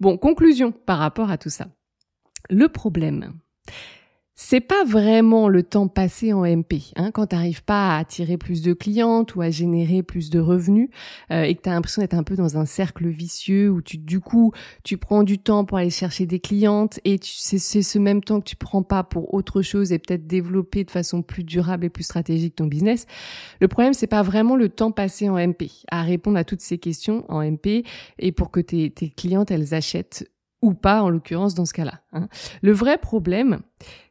Bon, 0.00 0.16
conclusion 0.16 0.72
par 0.72 0.98
rapport 0.98 1.30
à 1.30 1.36
tout 1.36 1.50
ça. 1.50 1.66
Le 2.48 2.68
problème, 2.68 3.34
c'est 4.42 4.62
pas 4.62 4.84
vraiment 4.84 5.50
le 5.50 5.62
temps 5.62 5.86
passé 5.86 6.32
en 6.32 6.46
MP. 6.46 6.92
Hein, 6.96 7.10
quand 7.10 7.26
tu 7.26 7.60
pas 7.60 7.90
à 7.90 7.98
attirer 7.98 8.38
plus 8.38 8.62
de 8.62 8.72
clientes 8.72 9.34
ou 9.34 9.42
à 9.42 9.50
générer 9.50 10.02
plus 10.02 10.30
de 10.30 10.40
revenus 10.40 10.88
euh, 11.30 11.42
et 11.42 11.54
que 11.54 11.60
tu 11.60 11.68
as 11.68 11.74
l'impression 11.74 12.00
d'être 12.00 12.14
un 12.14 12.22
peu 12.22 12.36
dans 12.36 12.56
un 12.56 12.64
cercle 12.64 13.06
vicieux 13.06 13.68
où 13.68 13.82
tu 13.82 13.98
du 13.98 14.18
coup 14.18 14.52
tu 14.82 14.96
prends 14.96 15.24
du 15.24 15.38
temps 15.38 15.66
pour 15.66 15.76
aller 15.76 15.90
chercher 15.90 16.24
des 16.24 16.40
clientes 16.40 17.00
et 17.04 17.18
c'est 17.22 17.82
ce 17.82 17.98
même 17.98 18.24
temps 18.24 18.40
que 18.40 18.46
tu 18.46 18.56
prends 18.56 18.82
pas 18.82 19.04
pour 19.04 19.34
autre 19.34 19.60
chose 19.60 19.92
et 19.92 19.98
peut-être 19.98 20.26
développer 20.26 20.84
de 20.84 20.90
façon 20.90 21.20
plus 21.20 21.44
durable 21.44 21.84
et 21.84 21.90
plus 21.90 22.04
stratégique 22.04 22.56
ton 22.56 22.66
business. 22.66 23.06
Le 23.60 23.68
problème 23.68 23.92
c'est 23.92 24.06
pas 24.06 24.22
vraiment 24.22 24.56
le 24.56 24.70
temps 24.70 24.90
passé 24.90 25.28
en 25.28 25.36
MP 25.36 25.70
à 25.90 26.00
répondre 26.00 26.38
à 26.38 26.44
toutes 26.44 26.62
ces 26.62 26.78
questions 26.78 27.26
en 27.28 27.42
MP 27.44 27.84
et 28.18 28.32
pour 28.32 28.50
que 28.50 28.60
tes, 28.60 28.88
tes 28.88 29.10
clientes 29.10 29.50
elles 29.50 29.74
achètent 29.74 30.24
ou 30.62 30.74
pas 30.74 31.02
en 31.02 31.08
l'occurrence 31.08 31.54
dans 31.54 31.64
ce 31.64 31.72
cas-là. 31.72 32.00
Hein. 32.12 32.28
Le 32.62 32.72
vrai 32.72 32.98
problème, 32.98 33.60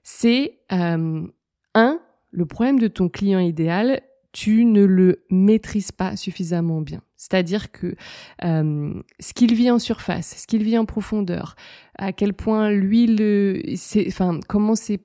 c'est 0.03 0.59
euh, 0.71 1.27
un, 1.75 1.99
le 2.31 2.45
problème 2.45 2.79
de 2.79 2.87
ton 2.87 3.09
client 3.09 3.39
idéal, 3.39 4.01
tu 4.31 4.65
ne 4.65 4.83
le 4.83 5.25
maîtrises 5.29 5.91
pas 5.91 6.15
suffisamment 6.15 6.81
bien. 6.81 7.01
C'est-à-dire 7.17 7.71
que 7.71 7.95
euh, 8.43 8.93
ce 9.19 9.33
qu'il 9.33 9.53
vit 9.53 9.71
en 9.71 9.79
surface, 9.79 10.35
ce 10.37 10.47
qu'il 10.47 10.63
vit 10.63 10.77
en 10.77 10.85
profondeur, 10.85 11.55
à 11.97 12.13
quel 12.13 12.33
point 12.33 12.71
lui 12.71 13.07
le, 13.07 13.61
enfin 14.07 14.39
comment 14.47 14.75
c'est 14.75 15.01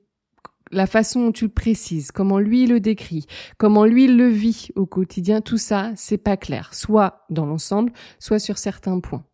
la 0.70 0.87
façon 0.87 1.26
dont 1.26 1.33
tu 1.33 1.44
le 1.44 1.50
précises, 1.50 2.11
comment 2.11 2.38
lui 2.38 2.66
le 2.66 2.80
décrit, 2.80 3.26
comment 3.59 3.85
lui 3.85 4.07
le 4.07 4.28
vit 4.28 4.68
au 4.76 4.87
quotidien, 4.87 5.40
tout 5.40 5.59
ça, 5.59 5.92
c'est 5.96 6.18
pas 6.18 6.37
clair, 6.37 6.74
soit 6.74 7.24
dans 7.30 7.46
l'ensemble, 7.46 7.92
soit 8.18 8.38
sur 8.38 8.59
certains 8.59 9.00
points. 9.00 9.24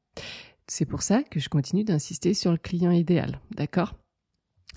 C'est 0.73 0.85
pour 0.85 1.03
ça 1.03 1.25
que 1.25 1.41
je 1.41 1.49
continue 1.49 1.83
d'insister 1.83 2.33
sur 2.33 2.53
le 2.53 2.57
client 2.57 2.93
idéal, 2.93 3.41
d'accord? 3.57 3.97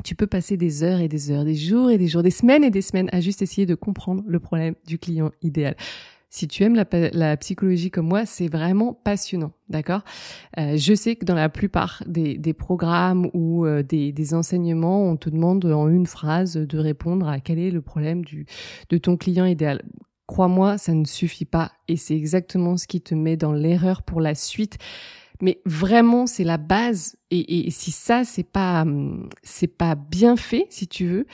Tu 0.03 0.15
peux 0.15 0.25
passer 0.25 0.57
des 0.57 0.81
heures 0.81 0.99
et 0.99 1.07
des 1.07 1.29
heures, 1.29 1.45
des 1.45 1.53
jours 1.53 1.91
et 1.91 1.99
des 1.99 2.07
jours, 2.07 2.23
des 2.23 2.31
semaines 2.31 2.63
et 2.63 2.71
des 2.71 2.81
semaines 2.81 3.09
à 3.11 3.21
juste 3.21 3.43
essayer 3.43 3.67
de 3.67 3.75
comprendre 3.75 4.23
le 4.25 4.39
problème 4.39 4.73
du 4.87 4.97
client 4.97 5.29
idéal. 5.43 5.75
Si 6.31 6.47
tu 6.47 6.63
aimes 6.63 6.73
la, 6.73 7.37
psychologie 7.37 7.91
comme 7.91 8.07
moi, 8.07 8.25
c'est 8.25 8.47
vraiment 8.47 8.95
passionnant, 8.95 9.51
d'accord? 9.69 10.01
Euh, 10.57 10.77
Je 10.77 10.95
sais 10.95 11.15
que 11.15 11.25
dans 11.25 11.35
la 11.35 11.47
plupart 11.47 12.01
des, 12.07 12.53
programmes 12.53 13.29
ou 13.35 13.67
euh, 13.67 13.83
des, 13.83 14.33
enseignements, 14.33 15.05
on 15.07 15.15
te 15.15 15.29
demande 15.29 15.63
en 15.65 15.87
une 15.89 16.07
phrase 16.07 16.55
de 16.55 16.79
répondre 16.79 17.27
à 17.27 17.39
quel 17.39 17.59
est 17.59 17.69
le 17.69 17.83
problème 17.83 18.23
de 18.89 18.97
ton 18.97 19.15
client 19.15 19.45
idéal. 19.45 19.83
Crois-moi, 20.25 20.79
ça 20.79 20.95
ne 20.95 21.05
suffit 21.05 21.45
pas 21.45 21.71
et 21.87 21.97
c'est 21.97 22.15
exactement 22.15 22.77
ce 22.77 22.87
qui 22.87 22.99
te 22.99 23.13
met 23.13 23.37
dans 23.37 23.53
l'erreur 23.53 24.01
pour 24.01 24.21
la 24.21 24.33
suite 24.33 24.79
mais 25.41 25.61
vraiment 25.65 26.27
c'est 26.27 26.43
la 26.43 26.57
base. 26.57 27.15
Et, 27.31 27.69
si 27.71 27.91
ça 27.91 28.23
c'est 28.23 28.43
pas 28.43 28.85
c'est 29.41 29.67
pas 29.67 29.95
bien 29.95 30.35
fait 30.35 30.67
si 30.69 30.87
tu 30.87 31.07
veux 31.07 31.25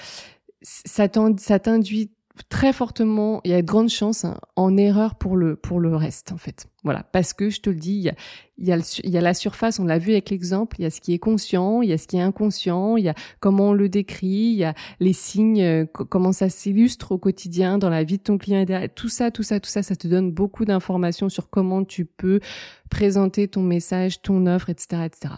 ça 0.61 1.07
t'induit 1.07 2.11
très 2.47 2.73
fortement, 2.73 3.41
il 3.43 3.51
y 3.51 3.53
a 3.53 3.61
de 3.61 3.67
grandes 3.67 3.89
chances 3.89 4.25
hein, 4.25 4.37
en 4.55 4.77
erreur 4.77 5.15
pour 5.15 5.35
le 5.35 5.55
pour 5.55 5.79
le 5.79 5.95
reste 5.95 6.31
en 6.31 6.37
fait. 6.37 6.67
Voilà, 6.83 7.03
parce 7.11 7.33
que 7.33 7.49
je 7.49 7.59
te 7.59 7.69
le 7.69 7.75
dis, 7.75 7.95
il 7.95 8.03
y 8.03 8.09
a 8.09 8.15
il 8.57 8.67
y 8.67 8.73
a, 8.73 8.77
y 9.03 9.17
a 9.17 9.21
la 9.21 9.33
surface, 9.33 9.79
on 9.79 9.85
l'a 9.85 9.97
vu 9.97 10.11
avec 10.11 10.29
l'exemple, 10.29 10.77
il 10.79 10.83
y 10.83 10.85
a 10.85 10.89
ce 10.89 11.01
qui 11.01 11.13
est 11.13 11.19
conscient, 11.19 11.81
il 11.81 11.89
y 11.89 11.93
a 11.93 11.97
ce 11.97 12.07
qui 12.07 12.17
est 12.17 12.21
inconscient, 12.21 12.97
il 12.97 13.05
y 13.05 13.09
a 13.09 13.15
comment 13.39 13.69
on 13.69 13.73
le 13.73 13.89
décrit, 13.89 14.27
il 14.27 14.57
y 14.57 14.63
a 14.63 14.73
les 14.99 15.13
signes, 15.13 15.61
euh, 15.61 15.85
comment 15.85 16.31
ça 16.31 16.49
s'illustre 16.49 17.13
au 17.13 17.17
quotidien 17.17 17.77
dans 17.77 17.89
la 17.89 18.03
vie 18.03 18.17
de 18.17 18.23
ton 18.23 18.37
client. 18.37 18.65
Tout 18.95 19.09
ça, 19.09 19.31
tout 19.31 19.43
ça, 19.43 19.59
tout 19.59 19.69
ça, 19.69 19.81
ça 19.81 19.95
te 19.95 20.07
donne 20.07 20.31
beaucoup 20.31 20.65
d'informations 20.65 21.29
sur 21.29 21.49
comment 21.49 21.83
tu 21.83 22.05
peux 22.05 22.39
présenter 22.89 23.47
ton 23.47 23.61
message, 23.61 24.21
ton 24.21 24.45
offre, 24.45 24.69
etc., 24.69 25.03
etc. 25.05 25.35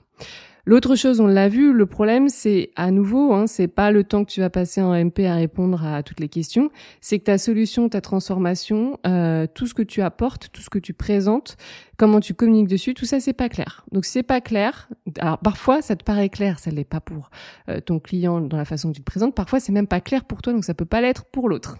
L'autre 0.65 0.95
chose, 0.95 1.19
on 1.19 1.27
l'a 1.27 1.49
vu, 1.49 1.73
le 1.73 1.85
problème, 1.85 2.29
c'est 2.29 2.71
à 2.75 2.91
nouveau, 2.91 3.33
hein, 3.33 3.47
c'est 3.47 3.67
pas 3.67 3.91
le 3.91 4.03
temps 4.03 4.23
que 4.23 4.31
tu 4.31 4.41
vas 4.41 4.49
passer 4.49 4.81
en 4.81 4.93
MP 4.93 5.25
à 5.25 5.35
répondre 5.35 5.85
à 5.85 6.03
toutes 6.03 6.19
les 6.19 6.29
questions, 6.29 6.69
c'est 7.01 7.19
que 7.19 7.25
ta 7.25 7.37
solution, 7.37 7.89
ta 7.89 8.01
transformation, 8.01 8.99
euh, 9.07 9.47
tout 9.53 9.65
ce 9.65 9.73
que 9.73 9.81
tu 9.81 10.01
apportes, 10.01 10.49
tout 10.51 10.61
ce 10.61 10.69
que 10.69 10.79
tu 10.79 10.93
présentes, 10.93 11.57
comment 11.97 12.19
tu 12.19 12.33
communiques 12.33 12.67
dessus, 12.67 12.93
tout 12.93 13.05
ça, 13.05 13.19
c'est 13.19 13.33
pas 13.33 13.49
clair. 13.49 13.85
Donc 13.91 14.05
c'est 14.05 14.23
pas 14.23 14.41
clair. 14.41 14.89
Alors 15.19 15.39
parfois, 15.39 15.81
ça 15.81 15.95
te 15.95 16.03
paraît 16.03 16.29
clair, 16.29 16.59
ça 16.59 16.71
l'est 16.71 16.83
pas 16.83 17.01
pour 17.01 17.31
euh, 17.69 17.79
ton 17.79 17.99
client 17.99 18.41
dans 18.41 18.57
la 18.57 18.65
façon 18.65 18.89
que 18.89 18.95
tu 18.95 19.01
te 19.01 19.05
présentes. 19.05 19.35
Parfois, 19.35 19.59
c'est 19.59 19.71
même 19.71 19.87
pas 19.87 20.01
clair 20.01 20.25
pour 20.25 20.41
toi, 20.41 20.53
donc 20.53 20.63
ça 20.63 20.73
peut 20.73 20.85
pas 20.85 21.01
l'être 21.01 21.25
pour 21.25 21.49
l'autre. 21.49 21.77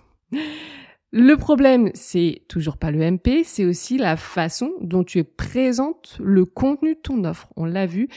Le 1.13 1.35
problème, 1.35 1.91
c'est 1.93 2.43
toujours 2.47 2.77
pas 2.77 2.89
le 2.89 2.99
MP, 3.11 3.43
c'est 3.43 3.65
aussi 3.65 3.97
la 3.97 4.15
façon 4.15 4.71
dont 4.79 5.03
tu 5.03 5.25
présentes 5.25 6.17
le 6.23 6.45
contenu 6.45 6.95
de 6.95 6.99
ton 6.99 7.25
offre. 7.25 7.49
On 7.57 7.65
l'a 7.65 7.85
vu, 7.85 8.07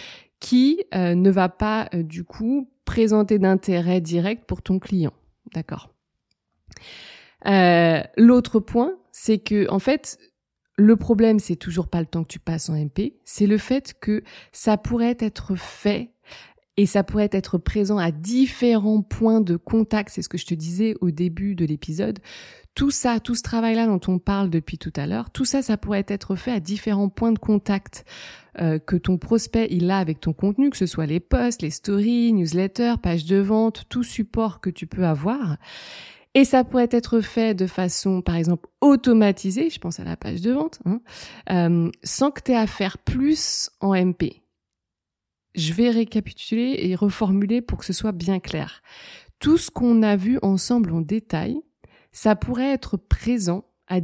qui 0.44 0.84
euh, 0.94 1.14
ne 1.14 1.30
va 1.30 1.48
pas 1.48 1.88
euh, 1.94 2.02
du 2.02 2.22
coup 2.22 2.68
présenter 2.84 3.38
d'intérêt 3.38 4.02
direct 4.02 4.44
pour 4.44 4.60
ton 4.60 4.78
client. 4.78 5.14
D'accord. 5.54 5.94
Euh, 7.46 8.02
l'autre 8.18 8.60
point, 8.60 8.92
c'est 9.10 9.38
que 9.38 9.66
en 9.70 9.78
fait, 9.78 10.18
le 10.76 10.96
problème, 10.96 11.38
c'est 11.38 11.56
toujours 11.56 11.88
pas 11.88 12.00
le 12.00 12.06
temps 12.06 12.24
que 12.24 12.28
tu 12.28 12.40
passes 12.40 12.68
en 12.68 12.74
MP, 12.74 13.14
c'est 13.24 13.46
le 13.46 13.56
fait 13.56 13.94
que 13.98 14.22
ça 14.52 14.76
pourrait 14.76 15.16
être 15.18 15.54
fait 15.56 16.10
et 16.76 16.84
ça 16.84 17.04
pourrait 17.04 17.30
être 17.32 17.56
présent 17.56 17.96
à 17.96 18.10
différents 18.10 19.00
points 19.00 19.40
de 19.40 19.56
contact, 19.56 20.10
c'est 20.10 20.20
ce 20.20 20.28
que 20.28 20.36
je 20.36 20.44
te 20.44 20.54
disais 20.54 20.94
au 21.00 21.10
début 21.10 21.54
de 21.54 21.64
l'épisode. 21.64 22.18
Tout 22.74 22.90
ça, 22.90 23.20
tout 23.20 23.36
ce 23.36 23.42
travail-là 23.42 23.86
dont 23.86 24.00
on 24.08 24.18
parle 24.18 24.50
depuis 24.50 24.78
tout 24.78 24.92
à 24.96 25.06
l'heure, 25.06 25.30
tout 25.30 25.44
ça, 25.44 25.62
ça 25.62 25.76
pourrait 25.76 26.06
être 26.08 26.34
fait 26.34 26.50
à 26.50 26.58
différents 26.58 27.08
points 27.08 27.30
de 27.30 27.38
contact 27.38 28.04
euh, 28.60 28.80
que 28.80 28.96
ton 28.96 29.16
prospect 29.16 29.68
il 29.70 29.90
a 29.90 29.98
avec 29.98 30.18
ton 30.20 30.32
contenu, 30.32 30.70
que 30.70 30.76
ce 30.76 30.86
soit 30.86 31.06
les 31.06 31.20
posts, 31.20 31.62
les 31.62 31.70
stories, 31.70 32.32
newsletters, 32.32 32.94
pages 33.00 33.26
de 33.26 33.36
vente, 33.36 33.84
tout 33.88 34.02
support 34.02 34.60
que 34.60 34.70
tu 34.70 34.88
peux 34.88 35.04
avoir. 35.04 35.56
Et 36.34 36.44
ça 36.44 36.64
pourrait 36.64 36.88
être 36.90 37.20
fait 37.20 37.54
de 37.54 37.68
façon, 37.68 38.20
par 38.20 38.34
exemple, 38.34 38.68
automatisée, 38.80 39.70
je 39.70 39.78
pense 39.78 40.00
à 40.00 40.04
la 40.04 40.16
page 40.16 40.40
de 40.40 40.50
vente, 40.50 40.80
hein, 40.84 41.00
euh, 41.50 41.90
sans 42.02 42.32
que 42.32 42.40
tu 42.42 42.50
aies 42.50 42.56
à 42.56 42.66
faire 42.66 42.98
plus 42.98 43.70
en 43.80 43.94
MP. 43.94 44.42
Je 45.54 45.72
vais 45.72 45.90
récapituler 45.90 46.76
et 46.80 46.96
reformuler 46.96 47.62
pour 47.62 47.78
que 47.78 47.84
ce 47.84 47.92
soit 47.92 48.10
bien 48.10 48.40
clair. 48.40 48.82
Tout 49.38 49.58
ce 49.58 49.70
qu'on 49.70 50.02
a 50.02 50.16
vu 50.16 50.40
ensemble 50.42 50.92
en 50.92 51.00
détail, 51.00 51.60
ça 52.14 52.36
pourrait 52.36 52.72
être 52.72 52.96
présent 52.96 53.64
à, 53.88 53.98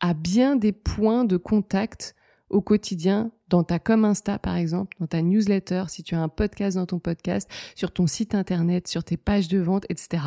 à 0.00 0.14
bien 0.14 0.56
des 0.56 0.72
points 0.72 1.26
de 1.26 1.36
contact 1.36 2.14
au 2.48 2.62
quotidien 2.62 3.32
dans 3.48 3.64
ta 3.64 3.80
com 3.80 4.04
Insta 4.04 4.38
par 4.38 4.56
exemple, 4.56 4.96
dans 5.00 5.08
ta 5.08 5.20
newsletter, 5.20 5.84
si 5.88 6.02
tu 6.02 6.14
as 6.14 6.22
un 6.22 6.28
podcast 6.28 6.76
dans 6.76 6.86
ton 6.86 7.00
podcast, 7.00 7.50
sur 7.74 7.92
ton 7.92 8.06
site 8.06 8.34
internet, 8.34 8.88
sur 8.88 9.04
tes 9.04 9.16
pages 9.16 9.48
de 9.48 9.58
vente, 9.58 9.84
etc. 9.88 10.22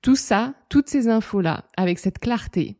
Tout 0.00 0.16
ça, 0.16 0.54
toutes 0.70 0.88
ces 0.88 1.08
infos-là, 1.08 1.64
avec 1.76 1.98
cette 1.98 2.18
clarté, 2.18 2.78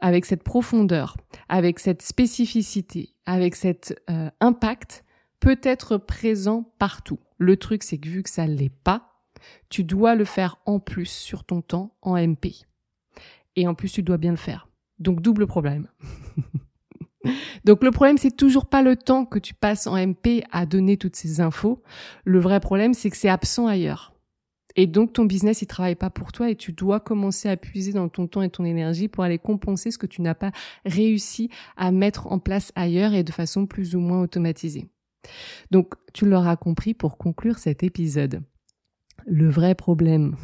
avec 0.00 0.24
cette 0.24 0.44
profondeur, 0.44 1.16
avec 1.48 1.80
cette 1.80 2.02
spécificité, 2.02 3.10
avec 3.26 3.56
cet 3.56 4.00
euh, 4.08 4.30
impact, 4.40 5.04
peut 5.40 5.60
être 5.64 5.96
présent 5.96 6.72
partout. 6.78 7.18
Le 7.38 7.56
truc, 7.56 7.82
c'est 7.82 7.98
que 7.98 8.08
vu 8.08 8.22
que 8.22 8.30
ça 8.30 8.46
l'est 8.46 8.72
pas, 8.84 9.24
tu 9.68 9.82
dois 9.82 10.14
le 10.14 10.24
faire 10.24 10.58
en 10.64 10.78
plus 10.78 11.10
sur 11.10 11.42
ton 11.42 11.60
temps 11.60 11.96
en 12.02 12.16
MP. 12.16 12.64
Et 13.56 13.66
en 13.66 13.74
plus, 13.74 13.90
tu 13.92 14.02
dois 14.02 14.18
bien 14.18 14.30
le 14.30 14.36
faire. 14.36 14.68
Donc 14.98 15.20
double 15.20 15.46
problème. 15.46 15.88
Donc 17.64 17.84
le 17.84 17.90
problème, 17.90 18.18
c'est 18.18 18.36
toujours 18.36 18.66
pas 18.66 18.82
le 18.82 18.96
temps 18.96 19.24
que 19.24 19.38
tu 19.38 19.54
passes 19.54 19.86
en 19.86 19.96
MP 19.96 20.42
à 20.50 20.66
donner 20.66 20.96
toutes 20.96 21.16
ces 21.16 21.40
infos. 21.40 21.82
Le 22.24 22.40
vrai 22.40 22.60
problème, 22.60 22.94
c'est 22.94 23.10
que 23.10 23.16
c'est 23.16 23.28
absent 23.28 23.66
ailleurs. 23.66 24.12
Et 24.74 24.86
donc 24.86 25.12
ton 25.12 25.24
business, 25.24 25.62
il 25.62 25.66
travaille 25.66 25.94
pas 25.94 26.10
pour 26.10 26.32
toi 26.32 26.50
et 26.50 26.56
tu 26.56 26.72
dois 26.72 26.98
commencer 26.98 27.48
à 27.48 27.56
puiser 27.56 27.92
dans 27.92 28.08
ton 28.08 28.26
temps 28.26 28.42
et 28.42 28.48
ton 28.48 28.64
énergie 28.64 29.08
pour 29.08 29.22
aller 29.22 29.38
compenser 29.38 29.90
ce 29.90 29.98
que 29.98 30.06
tu 30.06 30.22
n'as 30.22 30.34
pas 30.34 30.50
réussi 30.86 31.50
à 31.76 31.92
mettre 31.92 32.32
en 32.32 32.38
place 32.38 32.72
ailleurs 32.74 33.12
et 33.12 33.22
de 33.22 33.32
façon 33.32 33.66
plus 33.66 33.94
ou 33.94 34.00
moins 34.00 34.22
automatisée. 34.22 34.88
Donc 35.70 35.94
tu 36.14 36.26
l'auras 36.26 36.56
compris 36.56 36.94
pour 36.94 37.18
conclure 37.18 37.58
cet 37.58 37.82
épisode. 37.82 38.42
Le 39.26 39.48
vrai 39.48 39.74
problème, 39.74 40.36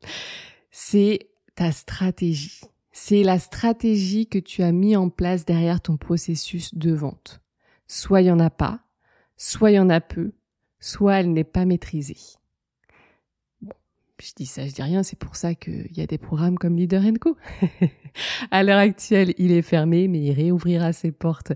c'est 0.70 1.30
ta 1.54 1.72
stratégie 1.72 2.60
c'est 2.96 3.24
la 3.24 3.40
stratégie 3.40 4.28
que 4.28 4.38
tu 4.38 4.62
as 4.62 4.70
mis 4.70 4.94
en 4.94 5.10
place 5.10 5.44
derrière 5.44 5.80
ton 5.80 5.96
processus 5.96 6.76
de 6.76 6.92
vente. 6.92 7.40
Soit 7.88 8.22
il 8.22 8.28
y 8.28 8.30
en 8.30 8.38
a 8.38 8.50
pas, 8.50 8.84
soit 9.36 9.72
il 9.72 9.74
y 9.74 9.78
en 9.80 9.90
a 9.90 10.00
peu, 10.00 10.32
soit 10.78 11.14
elle 11.14 11.32
n'est 11.32 11.42
pas 11.42 11.64
maîtrisée. 11.64 12.16
je 14.22 14.32
dis 14.36 14.46
ça, 14.46 14.64
je 14.64 14.72
dis 14.72 14.82
rien, 14.82 15.02
c'est 15.02 15.18
pour 15.18 15.34
ça 15.34 15.56
qu'il 15.56 15.90
y 15.96 16.00
a 16.02 16.06
des 16.06 16.18
programmes 16.18 16.56
comme 16.56 16.76
Leader 16.76 17.02
Co. 17.20 17.36
à 18.52 18.62
l'heure 18.62 18.78
actuelle, 18.78 19.34
il 19.38 19.50
est 19.50 19.62
fermé, 19.62 20.06
mais 20.06 20.20
il 20.20 20.32
réouvrira 20.32 20.92
ses 20.92 21.10
portes 21.10 21.52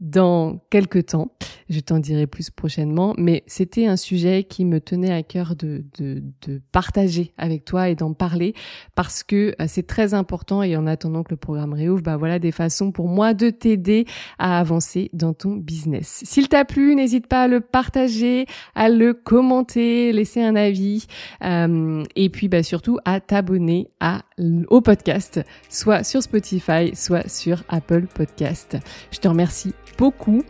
dans 0.00 0.58
quelques 0.70 1.06
temps. 1.06 1.30
Je 1.68 1.80
t'en 1.80 1.98
dirai 1.98 2.26
plus 2.26 2.50
prochainement, 2.50 3.14
mais 3.18 3.42
c'était 3.46 3.86
un 3.86 3.96
sujet 3.96 4.44
qui 4.44 4.64
me 4.64 4.80
tenait 4.80 5.12
à 5.12 5.22
cœur 5.22 5.56
de, 5.56 5.84
de, 5.98 6.22
partager 6.70 7.32
avec 7.38 7.64
toi 7.64 7.88
et 7.88 7.94
d'en 7.94 8.12
parler 8.12 8.54
parce 8.94 9.22
que 9.24 9.54
euh, 9.60 9.64
c'est 9.66 9.86
très 9.86 10.14
important 10.14 10.62
et 10.62 10.76
en 10.76 10.86
attendant 10.86 11.22
que 11.22 11.30
le 11.30 11.36
programme 11.36 11.72
réouvre, 11.72 12.02
bah 12.02 12.16
voilà 12.16 12.38
des 12.38 12.52
façons 12.52 12.92
pour 12.92 13.08
moi 13.08 13.34
de 13.34 13.50
t'aider 13.50 14.04
à 14.38 14.60
avancer 14.60 15.10
dans 15.12 15.32
ton 15.32 15.56
business. 15.56 16.22
S'il 16.24 16.48
t'a 16.48 16.64
plu, 16.64 16.94
n'hésite 16.94 17.26
pas 17.26 17.44
à 17.44 17.48
le 17.48 17.60
partager, 17.60 18.46
à 18.74 18.88
le 18.88 19.14
commenter, 19.14 20.12
laisser 20.12 20.42
un 20.42 20.54
avis 20.54 21.06
euh, 21.42 22.04
et 22.14 22.28
puis 22.28 22.48
bah 22.48 22.62
surtout 22.62 22.98
à 23.04 23.20
t'abonner 23.20 23.88
à 23.98 24.22
au 24.68 24.80
podcast, 24.80 25.40
soit 25.68 26.04
sur 26.04 26.22
Spotify, 26.22 26.94
soit 26.94 27.28
sur 27.28 27.62
Apple 27.68 28.06
Podcast. 28.06 28.76
Je 29.10 29.18
te 29.18 29.28
remercie 29.28 29.74
beaucoup 29.98 30.42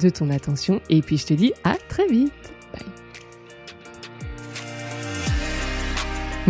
de 0.00 0.08
ton 0.10 0.30
attention 0.30 0.80
et 0.90 1.00
puis 1.00 1.16
je 1.16 1.26
te 1.26 1.34
dis 1.34 1.52
à 1.64 1.76
très 1.88 2.06
vite. 2.06 2.59